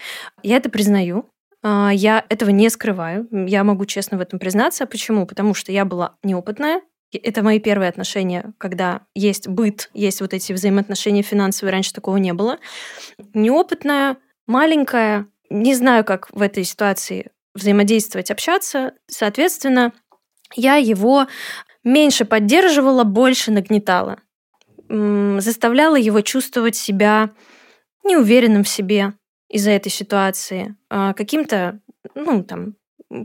[0.43, 1.27] Я это признаю,
[1.63, 3.29] я этого не скрываю.
[3.31, 4.87] Я могу честно в этом признаться.
[4.87, 5.27] Почему?
[5.27, 6.83] Потому что я была неопытная.
[7.13, 11.73] Это мои первые отношения, когда есть быт, есть вот эти взаимоотношения финансовые.
[11.73, 12.59] Раньше такого не было.
[13.35, 18.93] Неопытная, маленькая, не знаю, как в этой ситуации взаимодействовать, общаться.
[19.09, 19.93] Соответственно,
[20.55, 21.27] я его
[21.83, 24.19] меньше поддерживала, больше нагнетала.
[24.89, 27.31] Заставляла его чувствовать себя
[28.05, 29.15] неуверенным в себе
[29.51, 31.81] из-за этой ситуации, а каким-то,
[32.15, 32.77] ну, там,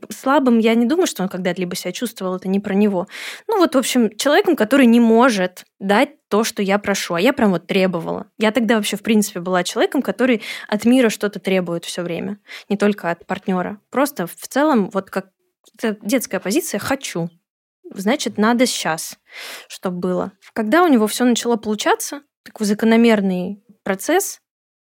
[0.10, 3.08] слабым, я не думаю, что он когда-либо себя чувствовал, это не про него.
[3.48, 7.34] Ну вот, в общем, человеком, который не может дать то, что я прошу, а я
[7.34, 8.26] прям вот требовала.
[8.40, 12.78] Я тогда вообще, в принципе, была человеком, который от мира что-то требует все время, не
[12.78, 13.80] только от партнера.
[13.92, 15.30] Просто в целом, вот как
[16.02, 17.30] детская позиция «хочу»,
[17.94, 19.20] значит, надо сейчас,
[19.68, 20.32] чтобы было.
[20.54, 24.40] Когда у него все начало получаться, такой закономерный процесс,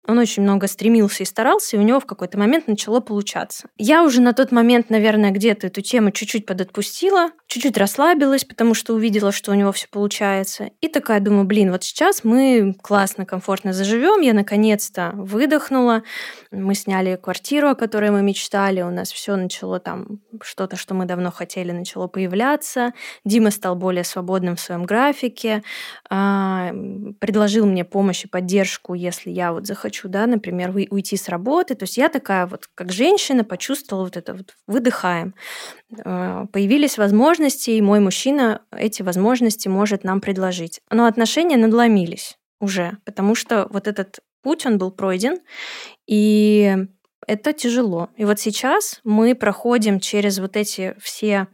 [0.07, 3.69] он очень много стремился и старался, и у него в какой-то момент начало получаться.
[3.79, 8.95] Я уже на тот момент, наверное, где-то эту тему чуть-чуть подотпустила, чуть-чуть расслабилась, потому что
[8.95, 10.71] увидела, что у него все получается.
[10.81, 14.23] И такая думаю, блин, вот сейчас мы классно, комфортно заживем.
[14.23, 16.03] Я наконец-то выдохнула.
[16.51, 18.83] Мы сняли квартиру, о которой мы мечтали.
[18.83, 22.93] У нас все начало там, что-то, что мы давно хотели, начало появляться.
[23.25, 25.63] Дима стал более свободным в своем графике.
[26.11, 26.73] А,
[27.21, 31.75] предложил мне помощь и поддержку, если я вот захочу хочу, да, например, уйти с работы.
[31.75, 35.35] То есть я такая вот, как женщина, почувствовала вот это вот, выдыхаем.
[36.05, 40.81] Э, появились возможности, и мой мужчина эти возможности может нам предложить.
[40.91, 45.41] Но отношения надломились уже, потому что вот этот путь, он был пройден,
[46.07, 46.75] и
[47.27, 48.09] это тяжело.
[48.17, 51.49] И вот сейчас мы проходим через вот эти все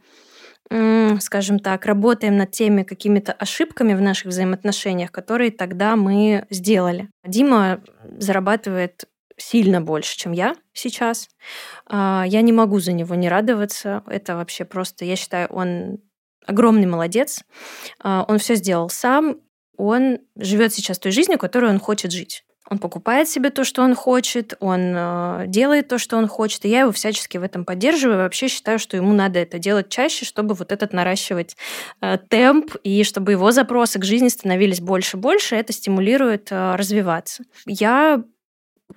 [1.19, 7.09] скажем так, работаем над теми какими-то ошибками в наших взаимоотношениях, которые тогда мы сделали.
[7.25, 7.81] Дима
[8.17, 9.05] зарабатывает
[9.37, 11.29] сильно больше, чем я сейчас.
[11.87, 14.03] А, я не могу за него не радоваться.
[14.07, 15.99] Это вообще просто, я считаю, он
[16.45, 17.43] огромный молодец.
[17.99, 19.37] А, он все сделал сам.
[19.77, 22.43] Он живет сейчас той жизнью, которую он хочет жить.
[22.69, 26.69] Он покупает себе то, что он хочет, он э, делает то, что он хочет, и
[26.69, 28.19] я его всячески в этом поддерживаю.
[28.19, 31.57] Вообще считаю, что ему надо это делать чаще, чтобы вот этот наращивать
[32.01, 36.75] э, темп, и чтобы его запросы к жизни становились больше и больше, это стимулирует э,
[36.75, 37.43] развиваться.
[37.65, 38.23] Я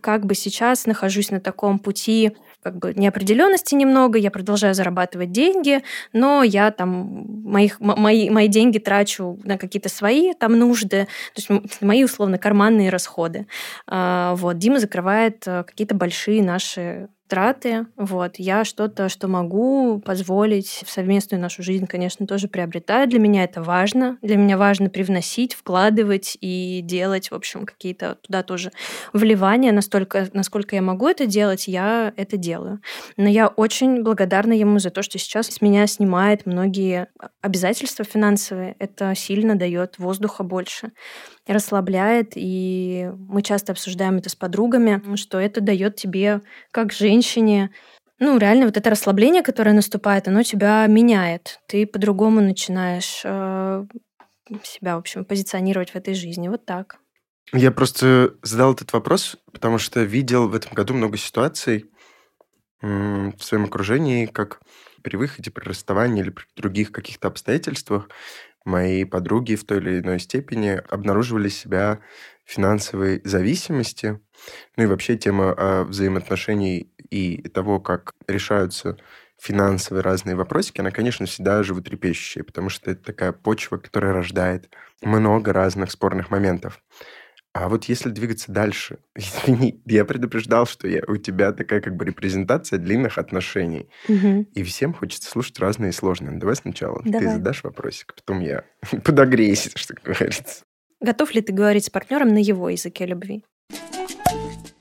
[0.00, 2.32] как бы сейчас нахожусь на таком пути
[2.62, 8.78] как бы неопределенности немного, я продолжаю зарабатывать деньги, но я там моих, мои, мои деньги
[8.78, 13.46] трачу на какие-то свои там нужды, то есть мои условно карманные расходы.
[13.86, 17.86] А, вот, Дима закрывает э, какие-то большие наши траты.
[17.96, 18.34] Вот.
[18.36, 23.08] Я что-то, что могу позволить в совместную нашу жизнь, конечно, тоже приобретаю.
[23.08, 24.18] Для меня это важно.
[24.20, 28.70] Для меня важно привносить, вкладывать и делать, в общем, какие-то туда тоже
[29.14, 29.72] вливания.
[29.72, 32.82] Настолько, насколько я могу это делать, я это делаю.
[33.16, 37.08] Но я очень благодарна ему за то, что сейчас с меня снимает многие
[37.40, 38.76] обязательства финансовые.
[38.78, 40.92] Это сильно дает воздуха больше
[41.46, 47.70] расслабляет, и мы часто обсуждаем это с подругами, что это дает тебе, как женщине,
[48.18, 51.58] ну, реально вот это расслабление, которое наступает, оно тебя меняет.
[51.66, 53.84] Ты по-другому начинаешь э,
[54.62, 56.46] себя, в общем, позиционировать в этой жизни.
[56.46, 56.98] Вот так.
[57.52, 61.90] Я просто задал этот вопрос, потому что видел в этом году много ситуаций
[62.80, 64.60] в своем окружении, как
[65.02, 68.08] при выходе, при расставании или при других каких-то обстоятельствах
[68.64, 72.00] мои подруги в той или иной степени обнаруживали себя
[72.44, 74.20] финансовой зависимости.
[74.76, 78.96] Ну и вообще тема а, взаимоотношений и того, как решаются
[79.42, 84.70] финансовые разные вопросики, она, конечно, всегда животрепещущая, потому что это такая почва, которая рождает
[85.02, 86.80] много разных спорных моментов.
[87.54, 92.04] А вот если двигаться дальше, извини, я предупреждал, что я, у тебя такая как бы
[92.04, 93.88] репрезентация длинных отношений.
[94.08, 94.46] Угу.
[94.54, 96.38] И всем хочется слушать разные и сложные.
[96.38, 97.20] Давай сначала Давай.
[97.20, 98.64] ты задашь вопросик, потом я
[99.04, 100.64] подогреюсь, что говорится.
[101.00, 103.44] Готов ли ты говорить с партнером на его языке любви?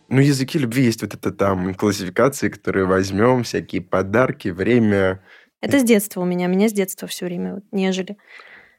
[0.07, 5.23] Ну, языки любви есть вот это там классификации, которые возьмем, всякие подарки, время.
[5.61, 6.47] Это с детства у меня.
[6.47, 8.17] Меня с детства все время вот нежели.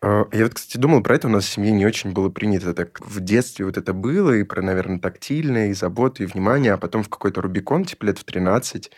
[0.02, 1.28] А, я вот, кстати, думал про это.
[1.28, 3.00] У нас в семье не очень было принято так.
[3.00, 7.02] В детстве вот это было, и про, наверное, тактильное, и заботу, и внимание, а потом
[7.02, 8.90] в какой-то Рубикон, типа лет в 13,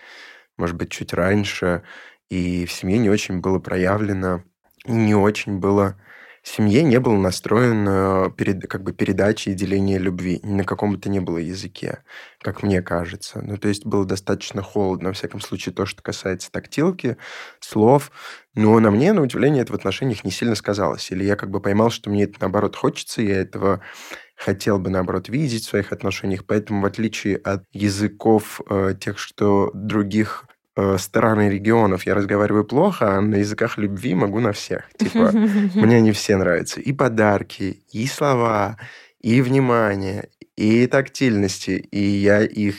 [0.57, 1.83] может быть, чуть раньше,
[2.31, 4.45] и в семье не очень было проявлено,
[4.87, 5.97] не очень было
[6.45, 10.41] семье не был настроен э, перед, как бы передачи и деления любви.
[10.43, 12.05] Ни на каком-то не было языке,
[12.41, 13.41] как мне кажется.
[13.43, 17.17] Ну, то есть было достаточно холодно, во всяком случае, то, что касается тактилки,
[17.61, 18.13] слов.
[18.55, 21.11] Но на мне, на удивление, это в отношениях не сильно сказалось.
[21.11, 23.81] Или я как бы поймал, что мне это, наоборот, хочется, я этого
[24.37, 26.45] хотел бы, наоборот, видеть в своих отношениях.
[26.47, 30.45] Поэтому, в отличие от языков э, тех, что других
[30.77, 34.89] э, стран и регионов я разговариваю плохо, а на языках любви могу на всех.
[34.99, 35.31] Типа,
[35.75, 36.81] мне они все нравятся.
[36.81, 38.77] И подарки, и слова,
[39.25, 41.71] и внимание, и тактильности.
[41.91, 42.77] И я их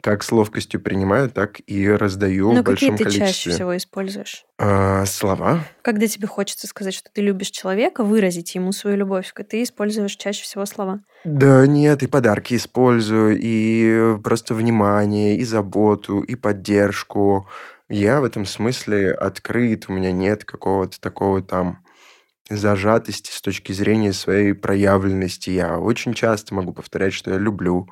[0.00, 3.52] как с ловкостью принимаю, так и раздаю Ну, в большом какие ты чаще количестве.
[3.52, 4.44] всего используешь?
[4.58, 5.64] А, слова.
[5.82, 10.44] Когда тебе хочется сказать, что ты любишь человека, выразить ему свою любовь, ты используешь чаще
[10.44, 11.00] всего слова.
[11.24, 17.48] Да нет, и подарки использую, и просто внимание, и заботу, и поддержку.
[17.88, 21.80] Я в этом смысле открыт, у меня нет какого-то такого там
[22.48, 25.50] зажатости с точки зрения своей проявленности.
[25.50, 27.88] Я очень часто могу повторять, что я люблю,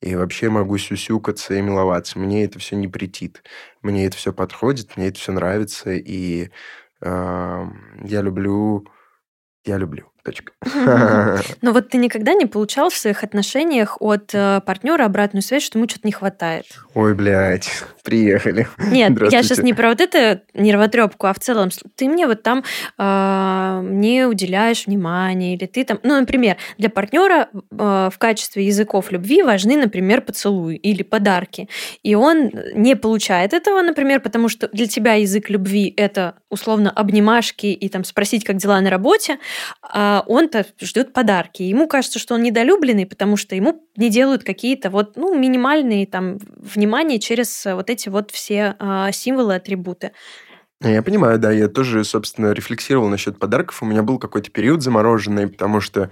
[0.00, 2.18] и вообще могу сюсюкаться и миловаться.
[2.18, 3.42] Мне это все не претит.
[3.82, 6.50] Мне это все подходит, мне это все нравится, и
[7.00, 7.64] э,
[8.04, 8.86] я люблю...
[9.64, 10.12] Я люблю.
[10.26, 10.52] Точка.
[11.62, 15.78] Но вот ты никогда не получал в своих отношениях от э, партнера обратную связь, что
[15.78, 16.64] ему что-то не хватает?
[16.94, 17.70] Ой, блядь,
[18.02, 18.66] приехали.
[18.90, 22.64] Нет, я сейчас не про вот это нервотрепку, а в целом ты мне вот там
[22.98, 29.12] э, не уделяешь внимания, или ты там, ну, например, для партнера э, в качестве языков
[29.12, 31.68] любви важны, например, поцелуи или подарки,
[32.02, 37.66] и он не получает этого, например, потому что для тебя язык любви это условно обнимашки
[37.66, 39.38] и там спросить, как дела на работе,
[39.82, 41.62] а он-то ждет подарки.
[41.62, 46.38] Ему кажется, что он недолюбленный, потому что ему не делают какие-то вот ну минимальные там
[46.56, 50.12] внимания через вот эти вот все а, символы, атрибуты.
[50.82, 53.82] Ну, Я понимаю, да, я тоже, собственно, рефлексировал насчет подарков.
[53.82, 56.10] У меня был какой-то период замороженный, потому что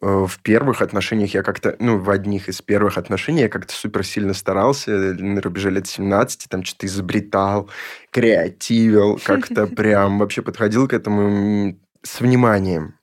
[0.00, 4.04] э, в первых отношениях я как-то, ну, в одних из первых отношений я как-то супер
[4.04, 7.70] сильно старался, на рубеже лет 17, там что-то изобретал,
[8.10, 12.94] креативил, как-то прям вообще подходил к этому с вниманием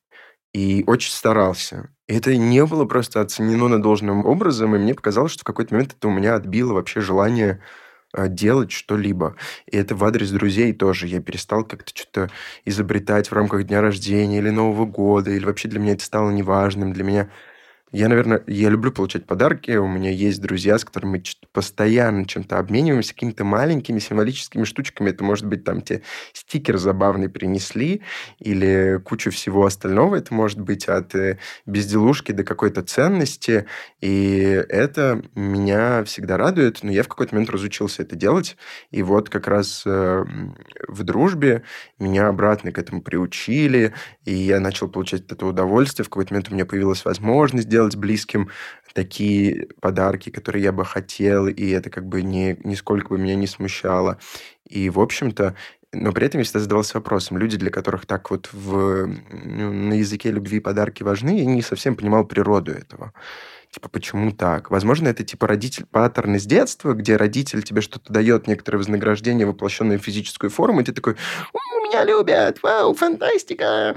[0.58, 1.90] и очень старался.
[2.08, 5.76] И это не было просто оценено на должным образом, и мне показалось, что в какой-то
[5.76, 7.62] момент это у меня отбило вообще желание
[8.12, 9.36] а, делать что-либо.
[9.68, 11.06] И это в адрес друзей тоже.
[11.06, 12.32] Я перестал как-то что-то
[12.66, 16.92] изобретать в рамках дня рождения или Нового года, или вообще для меня это стало неважным.
[16.92, 17.30] Для меня...
[17.94, 19.72] Я, наверное, я люблю получать подарки.
[19.72, 21.24] У меня есть друзья, с которыми мы
[21.54, 25.12] постоянно чем-то обмениваемся, какими-то маленькими символическими штучками.
[25.12, 26.02] Это может быть там те
[26.34, 28.02] стикер забавный принесли
[28.40, 30.18] или кучу всего остального.
[30.18, 33.68] Это может быть от э, безделушки до какой-то ценности.
[34.02, 36.84] И это меня всегда радует.
[36.84, 38.58] Но я в какой-то момент разучился это делать.
[38.92, 40.26] И вот как раз э,
[40.90, 41.64] в дружбе
[42.00, 43.94] меня обратно к этому приучили.
[44.26, 46.06] И я начал получать этого удовольствие.
[46.06, 48.50] В какой-то момент у меня появилась возможность делать близким
[48.94, 51.48] такие подарки, которые я бы хотел.
[51.48, 54.18] И это как бы не, нисколько бы меня не смущало.
[54.68, 55.56] И, в общем-то,
[55.94, 57.38] но при этом я всегда задавался вопросом.
[57.38, 61.96] Люди, для которых так вот в, ну, на языке любви подарки важны, я не совсем
[61.96, 63.14] понимал природу этого.
[63.70, 64.72] Типа, почему так?
[64.72, 70.00] Возможно, это типа родитель паттерн из детства, где родитель тебе что-то дает, некоторое вознаграждение, воплощенное
[70.00, 71.16] в физическую форму, и ты такой,
[71.54, 73.96] «О, меня любят, вау, фантастика.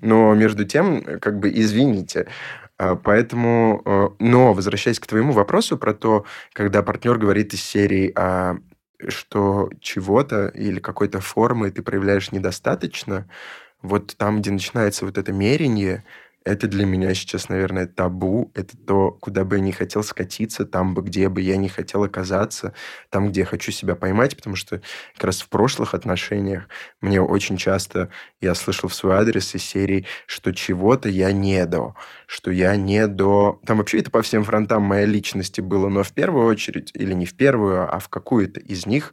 [0.00, 2.26] Но между тем, как бы, извините,
[3.04, 8.56] Поэтому, э, но возвращаясь к твоему вопросу про то, когда партнер говорит из серии, а,
[9.08, 13.28] что чего-то или какой-то формы ты проявляешь недостаточно,
[13.82, 16.04] вот там, где начинается вот это мерение,
[16.44, 18.50] это для меня сейчас, наверное, табу.
[18.54, 22.04] Это то, куда бы я не хотел скатиться, там бы, где бы я не хотел
[22.04, 22.74] оказаться,
[23.10, 24.82] там, где я хочу себя поймать, потому что
[25.14, 26.68] как раз в прошлых отношениях
[27.00, 31.94] мне очень часто я слышал в свой адрес из серии, что чего-то я не до,
[32.26, 33.60] что я не до...
[33.66, 37.26] Там вообще это по всем фронтам моей личности было, но в первую очередь, или не
[37.26, 39.12] в первую, а в какую-то из них,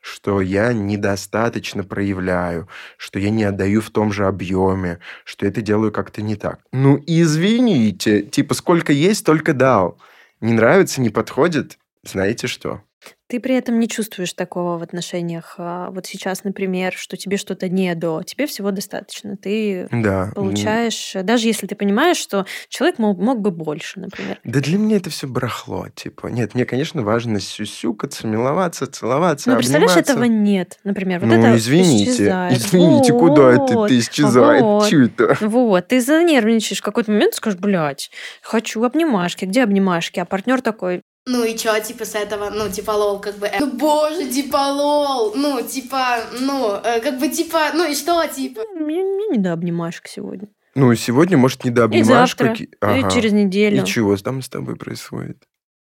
[0.00, 5.92] что я недостаточно проявляю, что я не отдаю в том же объеме, что это делаю
[5.92, 6.60] как-то не так.
[6.72, 9.98] Ну, извините, типа, сколько есть, столько дал.
[10.40, 12.82] Не нравится, не подходит, знаете что?
[13.28, 15.54] Ты при этом не чувствуешь такого в отношениях.
[15.58, 19.36] а, Вот сейчас, например, что тебе что-то не до, тебе всего достаточно.
[19.36, 20.32] Ты Да.
[20.34, 24.38] получаешь, э, даже если ты понимаешь, что человек мог, мог бы больше, например.
[24.42, 26.26] Да для меня это все барахло, типа.
[26.26, 30.12] Нет, мне, конечно, важно сюсюкаться, миловаться, целоваться, Ну, представляешь, обниматься.
[30.12, 31.20] этого нет, например.
[31.20, 32.58] Вот ну, это извините, исчезает.
[32.58, 34.62] извините, куда это Вот, ты исчезает?
[34.62, 34.88] вот.
[34.88, 35.36] Чё это?
[35.40, 38.10] Вот, ты занервничаешь в какой-то момент, скажешь, блядь,
[38.42, 40.18] хочу обнимашки, где обнимашки?
[40.18, 43.58] А партнер такой, Ну и чё, типа, с этого, ну, типа, лол, как бы, э,
[43.60, 48.62] ну, боже, типа, лол, ну, типа, ну, э, как бы, типа, ну и что, типа?
[48.74, 50.48] мне, мне не до обнимашек сегодня.
[50.74, 52.08] Ну, сегодня, может, не до И обнимашек.
[52.38, 53.10] завтра, какие- и Ага.
[53.10, 53.84] через И неделю.
[53.84, 55.36] чего там с тобой происходит?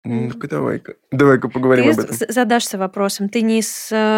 [0.05, 0.95] Ну-ка, давай-ка.
[1.11, 2.15] Давай-ка поговорим Ты об этом.
[2.29, 3.59] задашься вопросом, ты не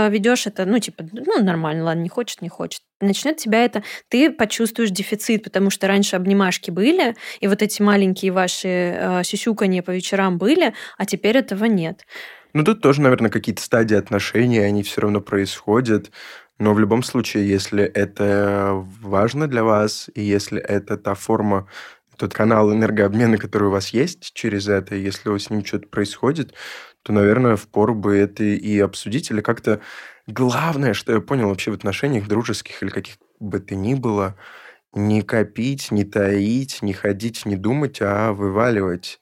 [0.09, 2.81] ведешь это, ну, типа, ну, нормально, ладно, не хочет, не хочет.
[2.99, 8.31] Начнет тебя это, ты почувствуешь дефицит, потому что раньше обнимашки были, и вот эти маленькие
[8.31, 12.05] ваши э, сюсюканье по вечерам были, а теперь этого нет.
[12.53, 16.11] Ну, тут тоже, наверное, какие-то стадии отношений, они все равно происходят.
[16.59, 21.67] Но в любом случае, если это важно для вас, и если это та форма,
[22.17, 26.53] тот канал энергообмена, который у вас есть через это, если с ним что-то происходит,
[27.03, 29.81] то, наверное, впору бы это и обсудить, или как-то...
[30.27, 34.37] Главное, что я понял вообще в отношениях дружеских или каких бы то ни было,
[34.93, 39.19] не копить, не таить, не ходить, не думать, а вываливать.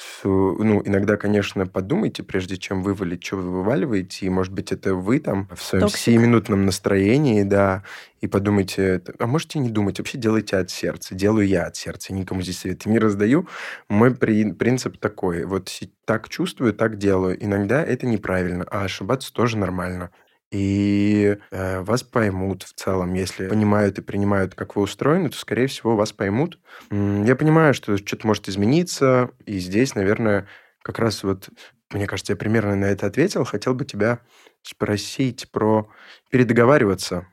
[0.00, 4.94] Всё- Ну, иногда, конечно, подумайте, прежде чем вывалить, что вы вываливаете, и, может быть, это
[4.94, 6.00] вы там в своем toxic.
[6.00, 7.84] сиюминутном настроении, да,
[8.22, 12.40] и подумайте, а можете не думать, вообще делайте от сердца, делаю я от сердца, никому
[12.40, 13.46] здесь советы не раздаю.
[13.90, 15.70] Мой при- принцип такой, вот
[16.06, 17.36] так чувствую, так делаю.
[17.44, 20.10] Иногда это неправильно, а ошибаться тоже нормально.
[20.50, 23.14] И э, вас поймут в целом.
[23.14, 26.58] Если понимают и принимают, как вы устроены, то, скорее всего, вас поймут.
[26.90, 30.48] Я понимаю, что что-то может измениться, и здесь, наверное,
[30.82, 31.50] как раз вот,
[31.92, 33.44] мне кажется, я примерно на это ответил.
[33.44, 34.20] Хотел бы тебя
[34.62, 35.88] спросить про
[36.30, 37.26] передоговариваться.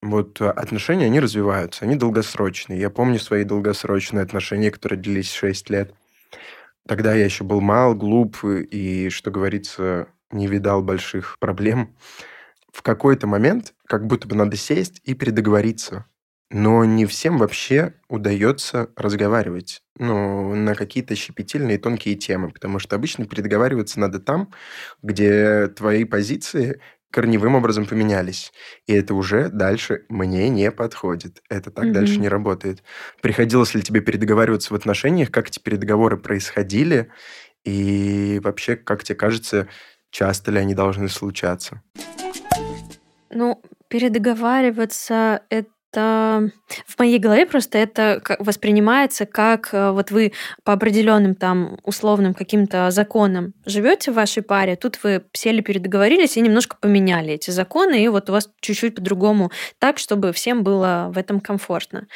[0.00, 2.80] Вот э, отношения, они развиваются, они долгосрочные.
[2.80, 5.92] Я помню свои долгосрочные отношения, которые длились 6 лет.
[6.86, 11.94] Тогда я еще был мал, глуп и, что говорится, не видал больших проблем.
[12.72, 16.06] В какой-то момент как будто бы надо сесть и передоговориться.
[16.52, 23.24] Но не всем вообще удается разговаривать ну, на какие-то щепетильные тонкие темы, потому что обычно
[23.26, 24.52] передоговариваться надо там,
[25.00, 26.80] где твои позиции
[27.12, 28.52] корневым образом поменялись.
[28.86, 31.40] И это уже дальше мне не подходит.
[31.48, 32.22] Это так дальше Мгм.
[32.22, 32.82] не работает.
[33.20, 35.30] Приходилось ли тебе передоговариваться в отношениях?
[35.30, 37.10] Как эти переговоры происходили?
[37.64, 39.68] И вообще, как тебе кажется,
[40.10, 41.82] часто ли они должны случаться?
[43.30, 46.50] Ну, передоговариваться это
[46.86, 52.90] в моей голове просто это воспринимается как э, вот вы по определенным там условным каким-то
[52.90, 58.08] законам живете в вашей паре, тут вы сели, передоговорились и немножко поменяли эти законы, и
[58.08, 62.06] вот у вас чуть-чуть по-другому так, чтобы всем было в этом комфортно.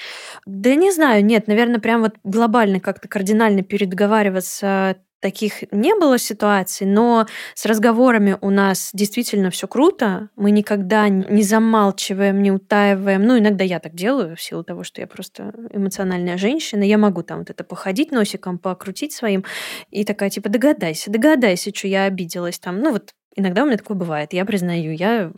[0.47, 6.87] Да не знаю, нет, наверное, прям вот глобально как-то кардинально передоговариваться таких не было ситуаций,
[6.87, 10.29] но с разговорами у нас действительно все круто.
[10.37, 13.23] Мы никогда не замалчиваем, не утаиваем.
[13.23, 16.83] Ну, иногда я так делаю в силу того, что я просто эмоциональная женщина.
[16.83, 19.47] Я могу там вот это походить носиком, покрутить своим.
[19.91, 22.81] И такая, типа, догадайся, догадайся, что я обиделась там.
[22.81, 24.35] Ну, вот иногда у меня такое бывает.
[24.35, 25.33] Я признаю, я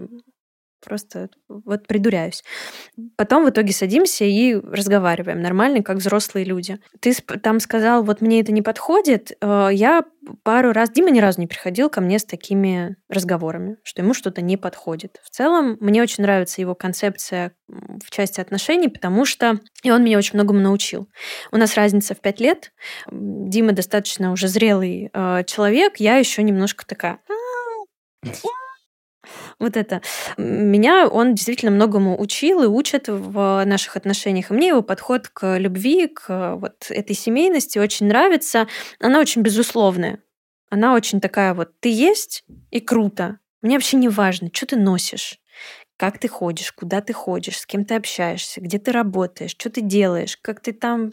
[0.86, 2.44] просто вот придуряюсь.
[3.16, 6.78] Потом в итоге садимся и разговариваем нормально, как взрослые люди.
[7.00, 7.12] Ты
[7.42, 9.32] там сказал, вот мне это не подходит.
[9.40, 10.04] Э, Я
[10.42, 10.90] пару раз...
[10.90, 15.20] Дима ни разу не приходил ко мне с такими разговорами, что ему что-то не подходит.
[15.24, 20.18] В целом, мне очень нравится его концепция в части отношений, потому что и он меня
[20.18, 21.08] очень многому научил.
[21.52, 22.72] У нас разница в пять лет.
[23.10, 27.18] Дима достаточно уже зрелый э, человек, я еще немножко такая...
[29.58, 30.02] Вот это.
[30.36, 34.50] Меня он действительно многому учил и учит в наших отношениях.
[34.50, 38.66] И мне его подход к любви, к вот этой семейности очень нравится.
[39.00, 40.20] Она очень безусловная.
[40.70, 43.38] Она очень такая вот, ты есть и круто.
[43.62, 45.38] Мне вообще не важно, что ты носишь,
[45.96, 49.80] как ты ходишь, куда ты ходишь, с кем ты общаешься, где ты работаешь, что ты
[49.80, 51.12] делаешь, как ты там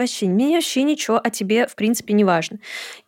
[0.00, 2.58] Вообще, мне вообще ничего о тебе, в принципе, не важно.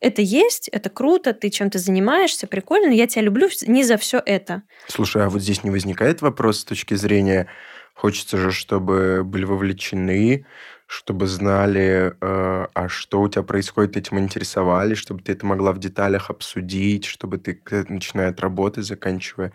[0.00, 4.22] Это есть, это круто, ты чем-то занимаешься, прикольно, но я тебя люблю не за все
[4.24, 4.62] это.
[4.88, 7.46] Слушай, а вот здесь не возникает вопрос с точки зрения,
[7.94, 10.44] хочется же, чтобы были вовлечены,
[10.86, 15.78] чтобы знали, э, а что у тебя происходит, этим интересовались, чтобы ты это могла в
[15.78, 19.52] деталях обсудить, чтобы ты, начиная от работы, заканчивая...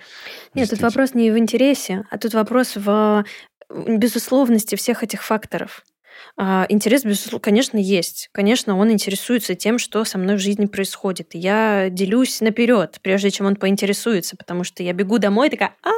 [0.55, 3.23] Нет, тут вопрос не в интересе, а тут вопрос в
[3.69, 5.83] э, безусловности всех этих факторов.
[6.37, 8.29] А, Интерес, безусловно, конечно, есть.
[8.31, 11.29] Конечно, он интересуется тем, что со мной в жизни происходит.
[11.33, 15.89] Я делюсь наперед, прежде чем он поинтересуется, потому что я бегу домой такая, а,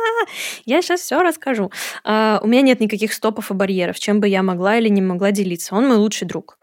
[0.66, 1.72] я сейчас все расскажу.
[2.04, 5.32] А, У меня нет никаких стопов и барьеров, чем бы я могла или не могла
[5.32, 5.76] делиться.
[5.76, 6.58] Он мой лучший друг.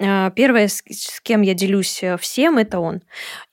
[0.00, 3.02] А, Первое, с кем я делюсь э, всем, это он.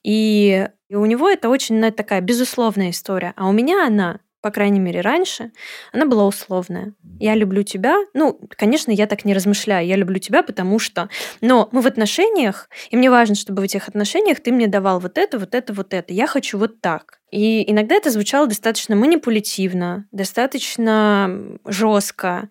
[0.03, 3.33] И у него это очень ну, такая безусловная история.
[3.35, 5.51] А у меня она, по крайней мере, раньше,
[5.91, 6.93] она была условная.
[7.19, 7.97] Я люблю тебя.
[8.13, 9.87] Ну, конечно, я так не размышляю.
[9.87, 11.09] Я люблю тебя, потому что...
[11.41, 15.17] Но мы в отношениях, и мне важно, чтобы в этих отношениях ты мне давал вот
[15.17, 16.13] это, вот это, вот это.
[16.13, 17.21] Я хочу вот так.
[17.31, 22.49] И иногда это звучало достаточно манипулятивно, достаточно жестко.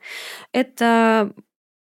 [0.51, 1.33] Это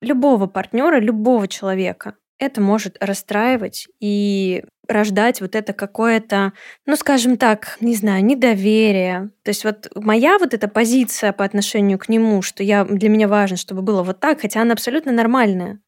[0.01, 6.53] любого партнера, любого человека это может расстраивать и рождать вот это какое-то,
[6.85, 9.29] ну, скажем так, не знаю, недоверие.
[9.43, 13.27] То есть вот моя вот эта позиция по отношению к нему, что я, для меня
[13.27, 15.79] важно, чтобы было вот так, хотя она абсолютно нормальная,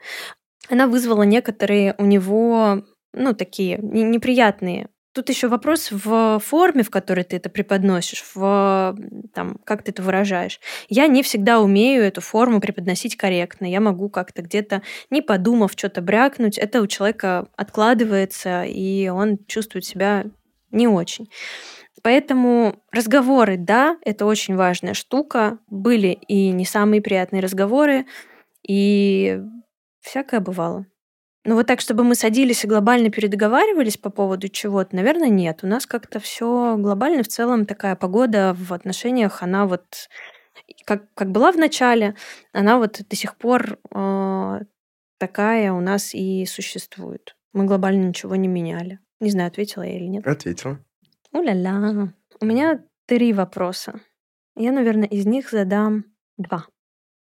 [0.70, 2.84] она вызвала некоторые у него,
[3.14, 8.98] ну, такие неприятные Тут еще вопрос в форме, в которой ты это преподносишь, в
[9.34, 10.60] там, как ты это выражаешь.
[10.90, 13.66] Я не всегда умею эту форму преподносить корректно.
[13.70, 16.58] Я могу как-то где-то, не подумав, что-то брякнуть.
[16.58, 20.26] Это у человека откладывается, и он чувствует себя
[20.72, 21.30] не очень.
[22.02, 25.60] Поэтому разговоры, да, это очень важная штука.
[25.68, 28.08] Были и не самые приятные разговоры,
[28.68, 29.40] и
[30.02, 30.88] всякое бывало.
[31.46, 35.60] Ну вот так, чтобы мы садились и глобально передоговаривались по поводу чего-то, наверное, нет.
[35.64, 40.10] У нас как-то все глобально в целом такая погода в отношениях, она вот
[40.86, 42.16] как, как была в начале,
[42.54, 44.60] она вот до сих пор э,
[45.18, 47.36] такая у нас и существует.
[47.52, 49.00] Мы глобально ничего не меняли.
[49.20, 50.26] Не знаю, ответила я или нет.
[50.26, 50.80] Ответила.
[51.32, 52.14] У-ля-ля.
[52.40, 54.00] У меня три вопроса.
[54.56, 56.06] Я, наверное, из них задам
[56.38, 56.68] два.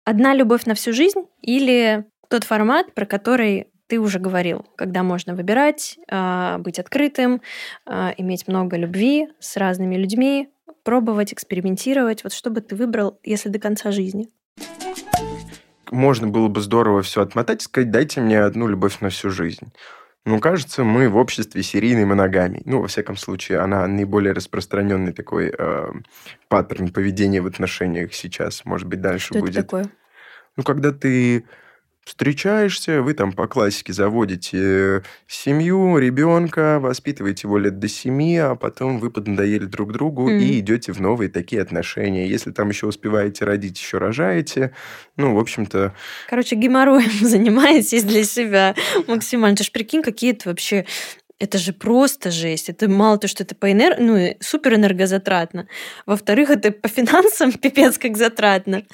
[0.04, 5.34] Одна любовь на всю жизнь или тот формат, про который ты уже говорил, когда можно
[5.34, 7.43] выбирать, а, быть открытым,
[7.84, 10.49] а, иметь много любви с разными людьми,
[10.82, 12.24] пробовать, экспериментировать.
[12.24, 14.30] Вот что бы ты выбрал, если до конца жизни?
[15.90, 19.70] Можно было бы здорово все отмотать и сказать, дайте мне одну любовь на всю жизнь.
[20.24, 22.62] Ну, кажется, мы в обществе серийной моногамии.
[22.64, 25.93] Ну, во всяком случае, она наиболее распространенный такой э,
[26.49, 28.64] паттерн поведения в отношениях сейчас.
[28.64, 29.51] Может быть, дальше что будет.
[29.51, 29.86] Это такое?
[30.57, 31.45] Ну, когда ты
[32.05, 38.98] встречаешься, вы там по классике заводите семью, ребенка, воспитываете его лет до семи, а потом
[38.98, 40.38] вы поднадоели друг другу mm.
[40.40, 42.26] и идете в новые такие отношения.
[42.26, 44.72] Если там еще успеваете родить, еще рожаете.
[45.16, 45.94] Ну, в общем-то...
[46.28, 48.74] Короче, геморроем занимаетесь для себя
[49.07, 49.57] максимально.
[49.57, 50.86] Ты ж прикинь, какие это вообще
[51.42, 52.68] это же просто жесть.
[52.68, 53.96] Это мало то, что это по энер...
[53.98, 55.66] ну, супер энергозатратно.
[56.07, 58.84] Во-вторых, это по финансам пипец как затратно.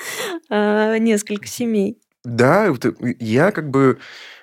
[0.49, 1.99] А, несколько семей.
[2.25, 2.73] Да,
[3.21, 3.99] я как бы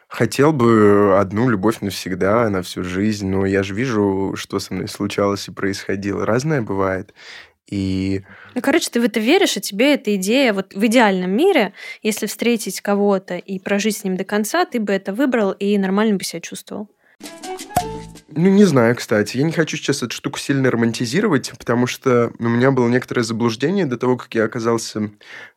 [0.07, 4.87] хотел бы одну любовь навсегда, на всю жизнь, но я же вижу, что со мной
[4.87, 6.25] случалось и происходило.
[6.25, 7.13] Разное бывает.
[7.67, 8.21] И...
[8.53, 11.73] Ну, короче, ты в это веришь, и тебе эта идея вот в идеальном мире,
[12.03, 16.17] если встретить кого-то и прожить с ним до конца, ты бы это выбрал и нормально
[16.17, 16.89] бы себя чувствовал.
[18.37, 19.37] Ну, не знаю, кстати.
[19.37, 23.85] Я не хочу сейчас эту штуку сильно романтизировать, потому что у меня было некоторое заблуждение
[23.85, 24.99] до того, как я оказался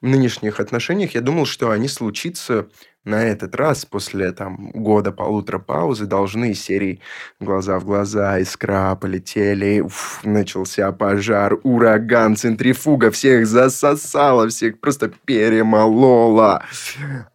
[0.01, 1.14] в нынешних отношениях.
[1.14, 2.68] Я думал, что они случатся
[3.09, 7.01] на этот раз, после там, года-полутора паузы, должны серии
[7.41, 16.63] «Глаза в глаза», «Искра», полетели, уф, начался пожар, ураган, центрифуга, всех засосало, всех просто перемололо.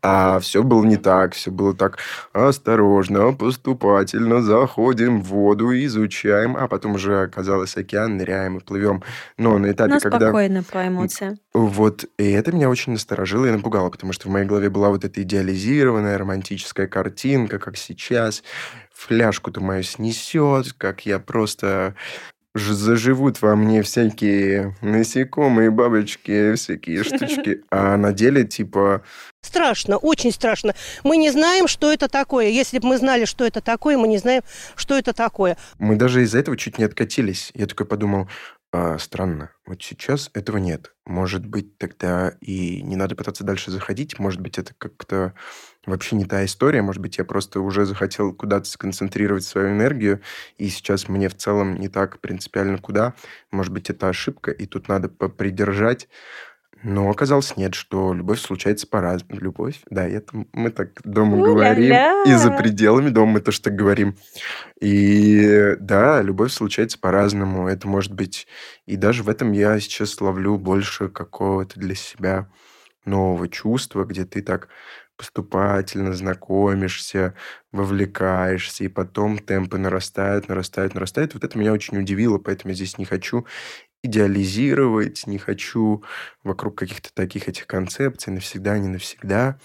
[0.02, 1.98] А все было не так, все было так
[2.34, 9.04] осторожно, поступательно, заходим в воду, изучаем, а потом уже оказалось океан, ныряем и плывем.
[9.38, 10.28] Но на этапе, Но когда...
[10.28, 11.40] спокойно по эмоциям.
[11.54, 15.04] Вот, и это меня очень насторожило и напугало, потому что в моей голове была вот
[15.04, 15.22] эта
[15.64, 18.44] идеализированная романтическая картинка, как сейчас.
[18.94, 21.96] Фляжку-то мою снесет, как я просто
[22.56, 27.64] заживут во мне всякие насекомые, бабочки, всякие штучки.
[27.72, 29.02] А на деле, типа...
[29.42, 30.76] Страшно, очень страшно.
[31.04, 32.50] Мы не знаем, что это такое.
[32.50, 34.44] Если бы мы знали, что это такое, мы не знаем,
[34.76, 35.58] что это такое.
[35.80, 37.52] Мы даже из-за этого чуть не откатились.
[37.56, 38.30] Я такой подумал,
[38.76, 39.52] а, странно.
[39.68, 40.96] Вот сейчас этого нет.
[41.06, 44.18] Может быть, тогда и не надо пытаться дальше заходить.
[44.18, 45.36] Может быть, это как-то
[45.86, 46.82] вообще не та история.
[46.82, 50.22] Может быть, я просто уже захотел куда-то сконцентрировать свою энергию,
[50.58, 53.14] и сейчас мне в целом не так принципиально куда.
[53.52, 56.08] Может быть, это ошибка, и тут надо попридержать
[56.84, 59.40] но оказалось нет, что любовь случается по-разному.
[59.40, 61.96] Любовь, да, это мы так дома говорим.
[62.26, 64.18] И за пределами дома мы тоже так говорим.
[64.82, 67.68] И да, любовь случается по-разному.
[67.68, 68.48] Это может быть...
[68.86, 72.50] И даже в этом я сейчас ловлю больше какого-то для себя
[73.06, 74.68] нового чувства, где ты так
[75.16, 77.36] поступательно знакомишься,
[77.72, 81.34] вовлекаешься, и потом темпы нарастают, нарастают, нарастают.
[81.34, 83.46] Вот это меня очень удивило, поэтому я здесь не хочу
[84.04, 86.04] идеализировать, не хочу
[86.44, 89.60] вокруг каких-то таких этих концепций навсегда, не навсегда.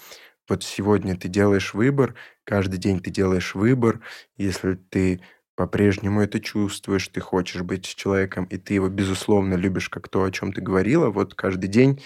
[0.49, 2.15] Вот сегодня ты делаешь выбор,
[2.45, 4.01] каждый день ты делаешь выбор.
[4.37, 5.21] Если ты
[5.57, 10.23] по-прежнему это чувствуешь, ты хочешь быть с человеком, и ты его, безусловно, любишь как то,
[10.23, 12.01] о чем ты говорила, вот каждый день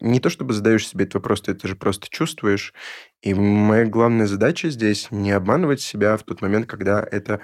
[0.00, 2.74] не то чтобы задаешь себе этот вопрос, ты это же просто чувствуешь.
[3.22, 7.40] И моя главная задача здесь не обманывать себя в тот момент, когда это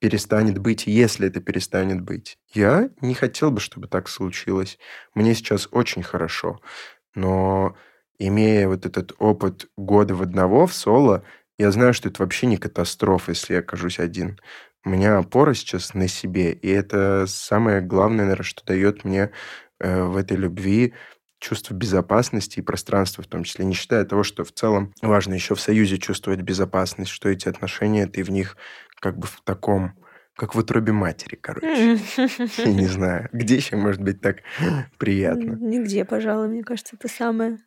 [0.00, 2.38] перестанет быть, если это перестанет быть.
[2.52, 4.78] Я не хотел бы, чтобы так случилось.
[5.14, 6.60] Мне сейчас очень хорошо.
[7.14, 7.76] Но
[8.18, 11.24] имея вот этот опыт года в одного в соло,
[11.58, 14.38] я знаю, что это вообще не катастрофа, если я окажусь один.
[14.84, 19.30] У меня опора сейчас на себе, и это самое главное, наверное, что дает мне
[19.78, 20.94] э, в этой любви
[21.38, 25.54] чувство безопасности и пространства в том числе, не считая того, что в целом важно еще
[25.54, 28.56] в союзе чувствовать безопасность, что эти отношения, ты в них
[29.00, 29.94] как бы в таком,
[30.34, 31.66] как в утробе матери, короче.
[32.58, 34.38] Я не знаю, где еще может быть так
[34.98, 35.56] приятно.
[35.60, 37.58] Нигде, пожалуй, мне кажется, это самое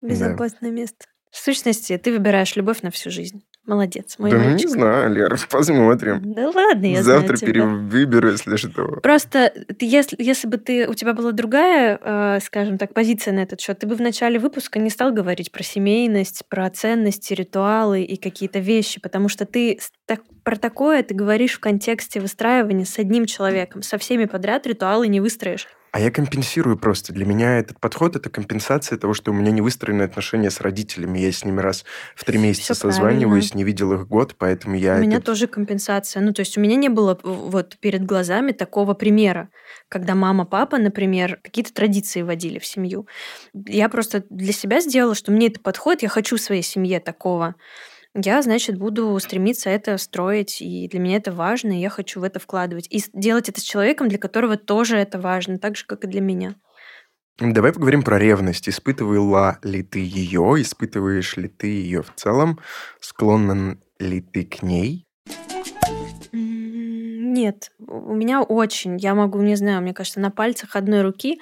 [0.00, 1.06] безопасное место.
[1.30, 3.45] В сущности, ты выбираешь любовь на всю жизнь.
[3.66, 4.68] Молодец, мой да мальчик.
[4.68, 6.20] ну не знаю, Лера, посмотрим.
[6.22, 9.00] Да ладно, я Завтра знаю перевыберу, если что.
[9.02, 13.60] Просто если, если бы ты, у тебя была другая, э, скажем так, позиция на этот
[13.60, 18.16] счет, ты бы в начале выпуска не стал говорить про семейность, про ценности, ритуалы и
[18.16, 23.26] какие-то вещи, потому что ты так, про такое ты говоришь в контексте выстраивания с одним
[23.26, 23.82] человеком.
[23.82, 25.66] Со всеми подряд ритуалы не выстроишь.
[25.92, 27.12] А я компенсирую просто.
[27.12, 31.18] Для меня этот подход– это компенсация того, что у меня не выстроены отношения с родителями.
[31.18, 31.84] Я с ними раз
[32.14, 34.96] в три месяца Всё созваниваюсь, не видел их год, поэтому я...
[34.96, 36.22] у меня это- тоже компенсация.
[36.22, 39.48] Ну, то есть у меня не было вот перед глазами такого примера,
[39.88, 43.06] когда мама, папа, например, какие-то традиции вводили в семью.
[43.54, 47.54] Я просто для себя сделала, что мне это подходит, я хочу в своей семье такого.
[48.18, 52.24] Я, значит, буду стремиться это строить, и для меня это важно, и я хочу в
[52.24, 52.86] это вкладывать.
[52.90, 56.22] И делать это с человеком, для которого тоже это важно, так же, как и для
[56.22, 56.54] меня.
[57.38, 58.70] Давай поговорим про ревность.
[58.70, 60.54] Испытывала ли ты ее?
[60.56, 62.58] Испытываешь ли ты ее в целом?
[63.00, 65.04] Склонна ли ты к ней?
[67.36, 68.96] Нет, у меня очень.
[68.96, 71.38] Я могу, не знаю, мне кажется, на пальцах одной руки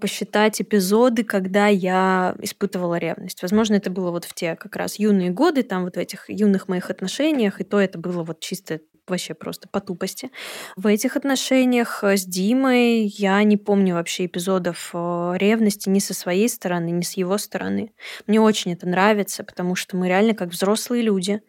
[0.00, 3.42] посчитать эпизоды, когда я испытывала ревность.
[3.42, 6.68] Возможно, это было вот в те как раз юные годы, там вот в этих юных
[6.68, 8.78] моих отношениях, и то это было вот чисто
[9.08, 10.30] вообще просто по тупости.
[10.76, 16.14] В этих отношениях э, с Димой я не помню вообще эпизодов э, ревности ни со
[16.14, 17.92] своей стороны, ни с его стороны.
[18.28, 21.42] Мне очень это нравится, потому что мы реально как взрослые люди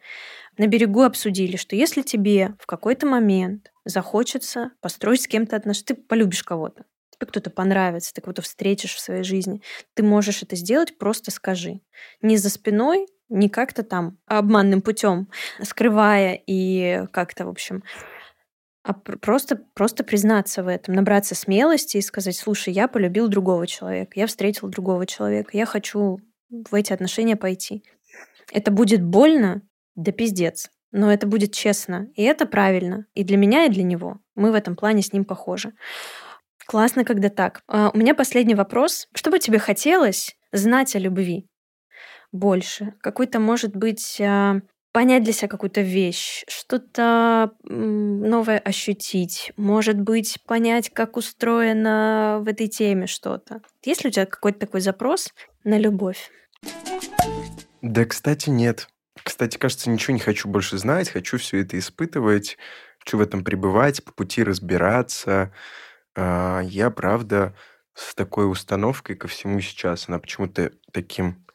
[0.57, 5.95] на берегу обсудили, что если тебе в какой-то момент захочется построить с кем-то отношения, ты
[5.95, 9.61] полюбишь кого-то, тебе кто-то понравится, ты кого-то встретишь в своей жизни,
[9.93, 11.81] ты можешь это сделать, просто скажи.
[12.21, 15.29] Не за спиной, не как-то там обманным путем,
[15.61, 17.83] скрывая и как-то, в общем,
[18.83, 23.65] а пр- просто, просто признаться в этом, набраться смелости и сказать, слушай, я полюбил другого
[23.65, 26.19] человека, я встретил другого человека, я хочу
[26.49, 27.83] в эти отношения пойти.
[28.51, 29.63] Это будет больно,
[29.95, 30.69] да пиздец.
[30.95, 32.07] Но это будет честно.
[32.15, 33.05] И это правильно.
[33.15, 34.19] И для меня, и для него.
[34.33, 35.73] Мы в этом плане с ним похожи.
[36.65, 37.63] Классно, когда так.
[37.67, 39.09] А, У меня последний вопрос.
[39.13, 41.49] Что бы тебе хотелось знать о любви
[42.31, 42.93] больше?
[43.01, 44.61] Какой-то, может быть, а,
[44.93, 52.69] понять для себя какую-то вещь, что-то новое ощутить, может быть, понять, как устроено в этой
[52.69, 53.59] теме что-то.
[53.83, 55.33] Есть ли у тебя какой-то такой запрос
[55.65, 56.31] на любовь?
[57.81, 58.87] Да, кстати, нет.
[59.23, 62.57] Кстати, кажется, ничего не хочу больше знать, хочу все это испытывать,
[62.99, 65.51] хочу в этом пребывать, по пути разбираться.
[66.15, 67.55] А, Я, правда,
[67.93, 71.45] с такой установкой ко всему сейчас, она почему-то таким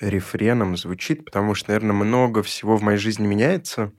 [0.00, 3.92] рефреном звучит, потому что, наверное, много всего в моей жизни меняется,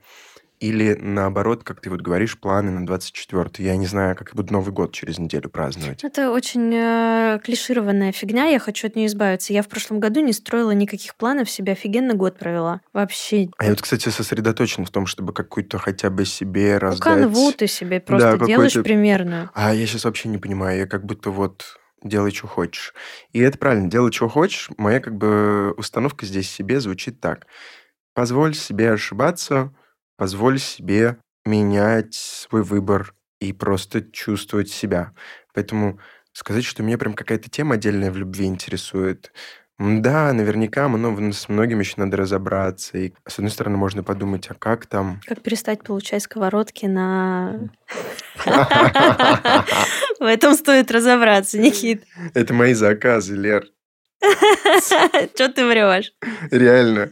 [0.62, 4.52] или наоборот, как ты вот говоришь, планы на 24 Я не знаю, как я буду
[4.52, 6.04] Новый год через неделю праздновать.
[6.04, 9.52] Это очень э, клишированная фигня, я хочу от нее избавиться.
[9.52, 12.80] Я в прошлом году не строила никаких планов, себе офигенно год провела.
[12.92, 13.48] Вообще.
[13.58, 17.02] А я вот, кстати, сосредоточен в том, чтобы какую-то хотя бы себе Ну, раздать...
[17.02, 19.50] канву ты себе просто Да, делаешь примерную.
[19.54, 22.94] А я сейчас вообще не понимаю, я как будто вот делай, что хочешь.
[23.32, 24.70] И это правильно, делай, что хочешь.
[24.76, 27.48] Моя как бы установка здесь себе звучит так.
[28.14, 29.74] Позволь себе ошибаться,
[30.16, 35.12] позволь себе менять свой выбор и просто чувствовать себя.
[35.54, 35.98] Поэтому
[36.32, 39.32] сказать, что меня прям какая-то тема отдельная в любви интересует,
[39.78, 42.98] да, наверняка мно- с многим еще надо разобраться.
[42.98, 45.20] И, с одной стороны, можно подумать, а как там...
[45.26, 47.70] Как перестать получать сковородки на...
[50.20, 52.04] В этом стоит разобраться, Никит.
[52.34, 53.64] Это мои заказы, Лер.
[55.34, 56.12] Что ты врешь?
[56.50, 57.10] Реально.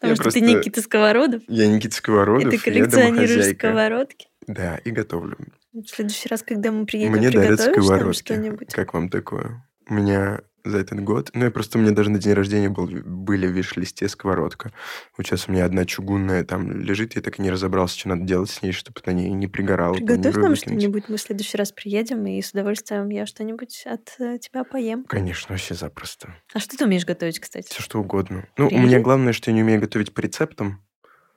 [0.00, 4.28] Потому что ты Никита Сковородов, Я Никита и Сковородов, ты я коллекционируешь сковородки.
[4.46, 5.36] Да, и готовлю.
[5.72, 8.64] В следующий раз, когда мы приедем, Мне дарят сковородки.
[8.72, 9.64] Как вам такое?
[9.88, 11.30] У меня за этот год...
[11.34, 11.78] Ну, я просто...
[11.78, 14.72] У меня даже на день рождения был, были в виш-листе сковородка.
[15.16, 18.22] Вот сейчас у меня одна чугунная там лежит, я так и не разобрался, что надо
[18.22, 19.94] делать с ней, чтобы на ней не пригорало.
[19.94, 24.38] Приготовь нам что-нибудь, мы в следующий раз приедем, и с удовольствием я что-нибудь от э,
[24.38, 25.04] тебя поем.
[25.04, 26.34] Конечно, вообще запросто.
[26.52, 27.68] А что ты умеешь готовить, кстати?
[27.68, 28.46] Все что угодно.
[28.56, 30.82] Ну, у меня главное, что я не умею готовить по рецептам,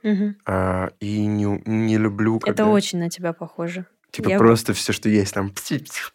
[0.04, 0.38] Мгм.
[0.46, 2.64] а, и не, не люблю, когда...
[2.64, 3.88] Это очень на тебя похоже.
[4.16, 5.51] Типа Я- просто все, что есть там.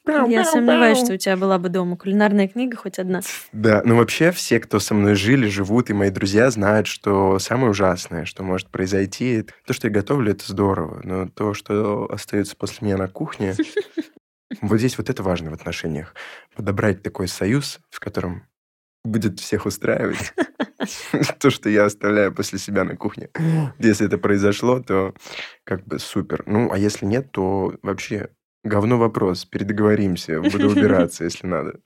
[0.06, 3.20] Я сомневаюсь, что у тебя была бы дома кулинарная книга хоть одна.
[3.52, 7.72] Да, ну вообще все, кто со мной жили, живут, и мои друзья знают, что самое
[7.72, 12.86] ужасное, что может произойти, то, что я готовлю, это здорово, но то, что остается после
[12.86, 13.54] меня на кухне,
[14.62, 16.14] вот здесь вот это важно в отношениях.
[16.56, 18.44] Подобрать такой союз, в котором
[19.04, 20.32] будет всех устраивать.
[21.38, 23.28] То, что я оставляю после себя на кухне.
[23.78, 25.14] Если это произошло, то
[25.64, 26.42] как бы супер.
[26.46, 28.28] Ну, а если нет, то вообще
[28.64, 29.44] говно вопрос.
[29.44, 30.40] Передоговоримся.
[30.40, 31.80] Буду убираться, если надо.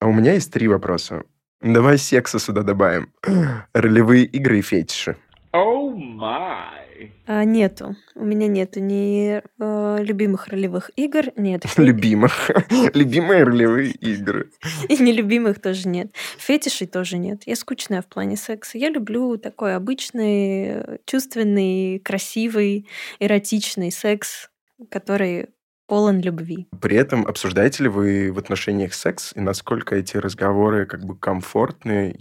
[0.00, 1.24] А у меня есть три вопроса.
[1.60, 3.12] Давай секса сюда добавим.
[3.74, 5.16] Ролевые игры и фетиши.
[5.52, 6.89] Oh my.
[7.26, 7.96] А, нету.
[8.14, 11.64] У меня нету ни э, любимых ролевых игр, нет.
[11.76, 12.50] Любимых.
[12.94, 14.50] Любимые ролевые игры.
[14.88, 16.12] И нелюбимых тоже нет.
[16.38, 17.42] Фетишей тоже нет.
[17.46, 18.78] Я скучная в плане секса.
[18.78, 22.88] Я люблю такой обычный, чувственный, красивый,
[23.18, 24.50] эротичный секс,
[24.90, 25.48] который
[25.90, 26.68] полон любви.
[26.80, 32.16] При этом обсуждаете ли вы в отношениях секс и насколько эти разговоры как бы комфортны?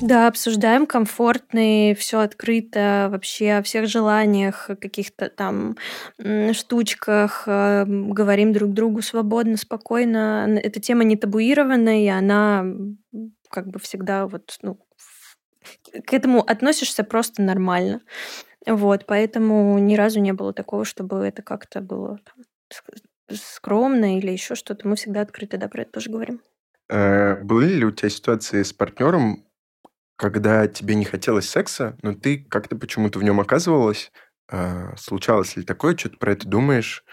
[0.00, 5.76] Да, обсуждаем комфортные, все открыто, вообще о всех желаниях, о каких-то там
[6.52, 10.46] штучках, э, м, говорим друг другу свободно, спокойно.
[10.62, 12.64] Эта тема не табуированная, и она
[13.50, 14.78] как бы всегда вот, ну,
[16.06, 18.00] к этому относишься просто нормально.
[18.66, 24.30] Вот, поэтому ни разу не было такого, чтобы это как-то было там, ск- скромно или
[24.30, 24.86] еще что-то.
[24.86, 26.40] Мы всегда открыто, да, про это тоже говорим.
[26.88, 29.44] Э, Были ли у тебя ситуации с партнером,
[30.18, 34.10] когда тебе не хотелось секса, но ты как-то почему-то в нем оказывалась?
[34.50, 35.96] Э, Случалось ли такое?
[35.96, 37.04] Что ты про это думаешь?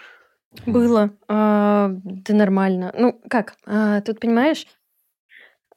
[0.66, 1.10] Было.
[1.28, 2.92] А, да нормально.
[2.98, 3.54] Ну, как?
[3.64, 4.66] А, тут понимаешь,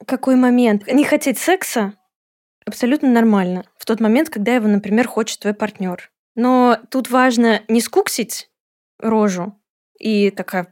[0.05, 0.87] какой момент?
[0.87, 1.93] Не хотеть секса
[2.65, 3.65] абсолютно нормально.
[3.77, 6.11] В тот момент, когда его, например, хочет твой партнер.
[6.35, 8.49] Но тут важно не скуксить
[8.99, 9.53] рожу
[9.99, 10.71] и такая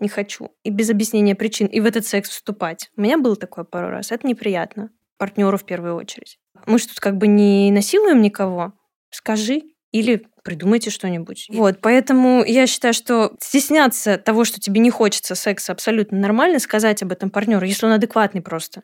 [0.00, 2.90] не хочу, и без объяснения причин, и в этот секс вступать.
[2.96, 4.12] У меня было такое пару раз.
[4.12, 4.90] Это неприятно.
[5.20, 6.38] Партнеру в первую очередь.
[6.64, 8.72] Мы же тут как бы не насилуем никого.
[9.10, 9.60] Скажи
[9.92, 11.46] или придумайте что-нибудь.
[11.50, 16.58] Вот, поэтому я считаю, что стесняться того, что тебе не хочется секса, абсолютно нормально.
[16.58, 18.82] Сказать об этом партнеру, если он адекватный просто.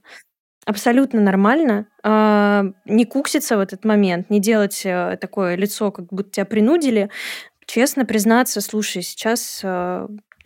[0.66, 1.86] Абсолютно нормально.
[2.02, 7.08] А, Не кукситься в этот момент, не делать э, такое лицо, как будто тебя принудили.
[7.64, 9.62] Честно признаться, слушай, сейчас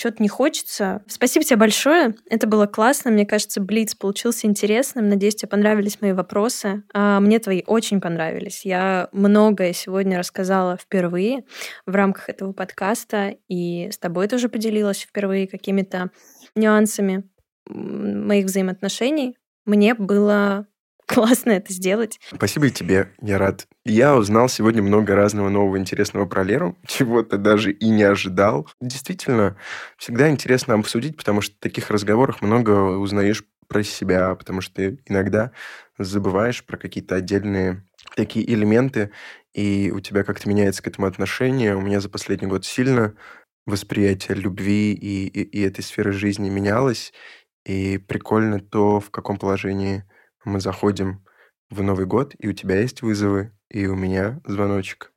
[0.01, 1.03] что-то не хочется.
[1.07, 2.15] Спасибо тебе большое.
[2.29, 3.11] Это было классно.
[3.11, 5.09] Мне кажется, Блиц получился интересным.
[5.09, 6.83] Надеюсь, тебе понравились мои вопросы.
[6.95, 8.65] А Мне твои очень понравились.
[8.65, 11.45] Я многое сегодня рассказала впервые
[11.85, 13.35] в рамках этого подкаста.
[13.49, 16.11] И с тобой тоже поделилась впервые какими-то
[16.55, 17.25] нюансами
[17.69, 19.37] моих взаимоотношений.
[19.67, 20.67] Мне было
[21.11, 22.21] классно это сделать.
[22.33, 23.67] Спасибо и тебе, я рад.
[23.85, 28.69] Я узнал сегодня много разного нового интересного про Леру, чего-то даже и не ожидал.
[28.81, 29.57] Действительно,
[29.97, 34.99] всегда интересно обсудить, потому что в таких разговорах много узнаешь про себя, потому что ты
[35.07, 35.51] иногда
[35.99, 37.85] забываешь про какие-то отдельные
[38.15, 39.11] такие элементы,
[39.53, 41.75] и у тебя как-то меняется к этому отношение.
[41.75, 43.15] У меня за последний год сильно
[43.67, 47.13] восприятие любви и, и, и этой сферы жизни менялось.
[47.67, 50.05] И прикольно то, в каком положении
[50.51, 51.25] мы заходим
[51.71, 55.13] в Новый год, и у тебя есть вызовы, и у меня звоночек.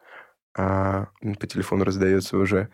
[0.56, 1.08] А
[1.40, 2.70] по телефону раздается уже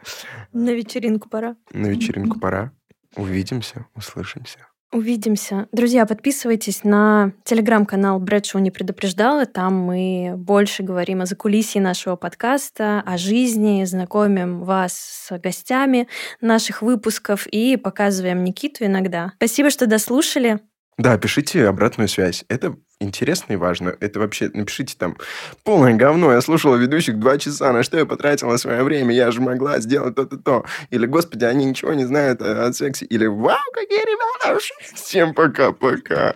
[0.52, 1.56] На вечеринку пора.
[1.72, 2.74] на вечеринку пора.
[3.16, 4.60] Увидимся, услышимся.
[4.92, 5.68] Увидимся.
[5.72, 9.46] Друзья, подписывайтесь на телеграм-канал Брэдшоу не предупреждала.
[9.46, 16.08] Там мы больше говорим о закулисье нашего подкаста, о жизни, знакомим вас с гостями
[16.42, 19.34] наших выпусков и показываем Никиту иногда.
[19.38, 20.60] Спасибо, что дослушали.
[21.00, 22.44] Да, пишите обратную связь.
[22.50, 23.96] Это интересно и важно.
[24.02, 25.16] Это вообще, напишите там,
[25.64, 29.40] полное говно, я слушала ведущих два часа, на что я потратила свое время, я же
[29.40, 30.66] могла сделать то-то, то.
[30.90, 33.06] Или, господи, они ничего не знают о, о сексе.
[33.06, 34.60] Или, вау, какие ребята!
[34.94, 36.36] Всем пока-пока.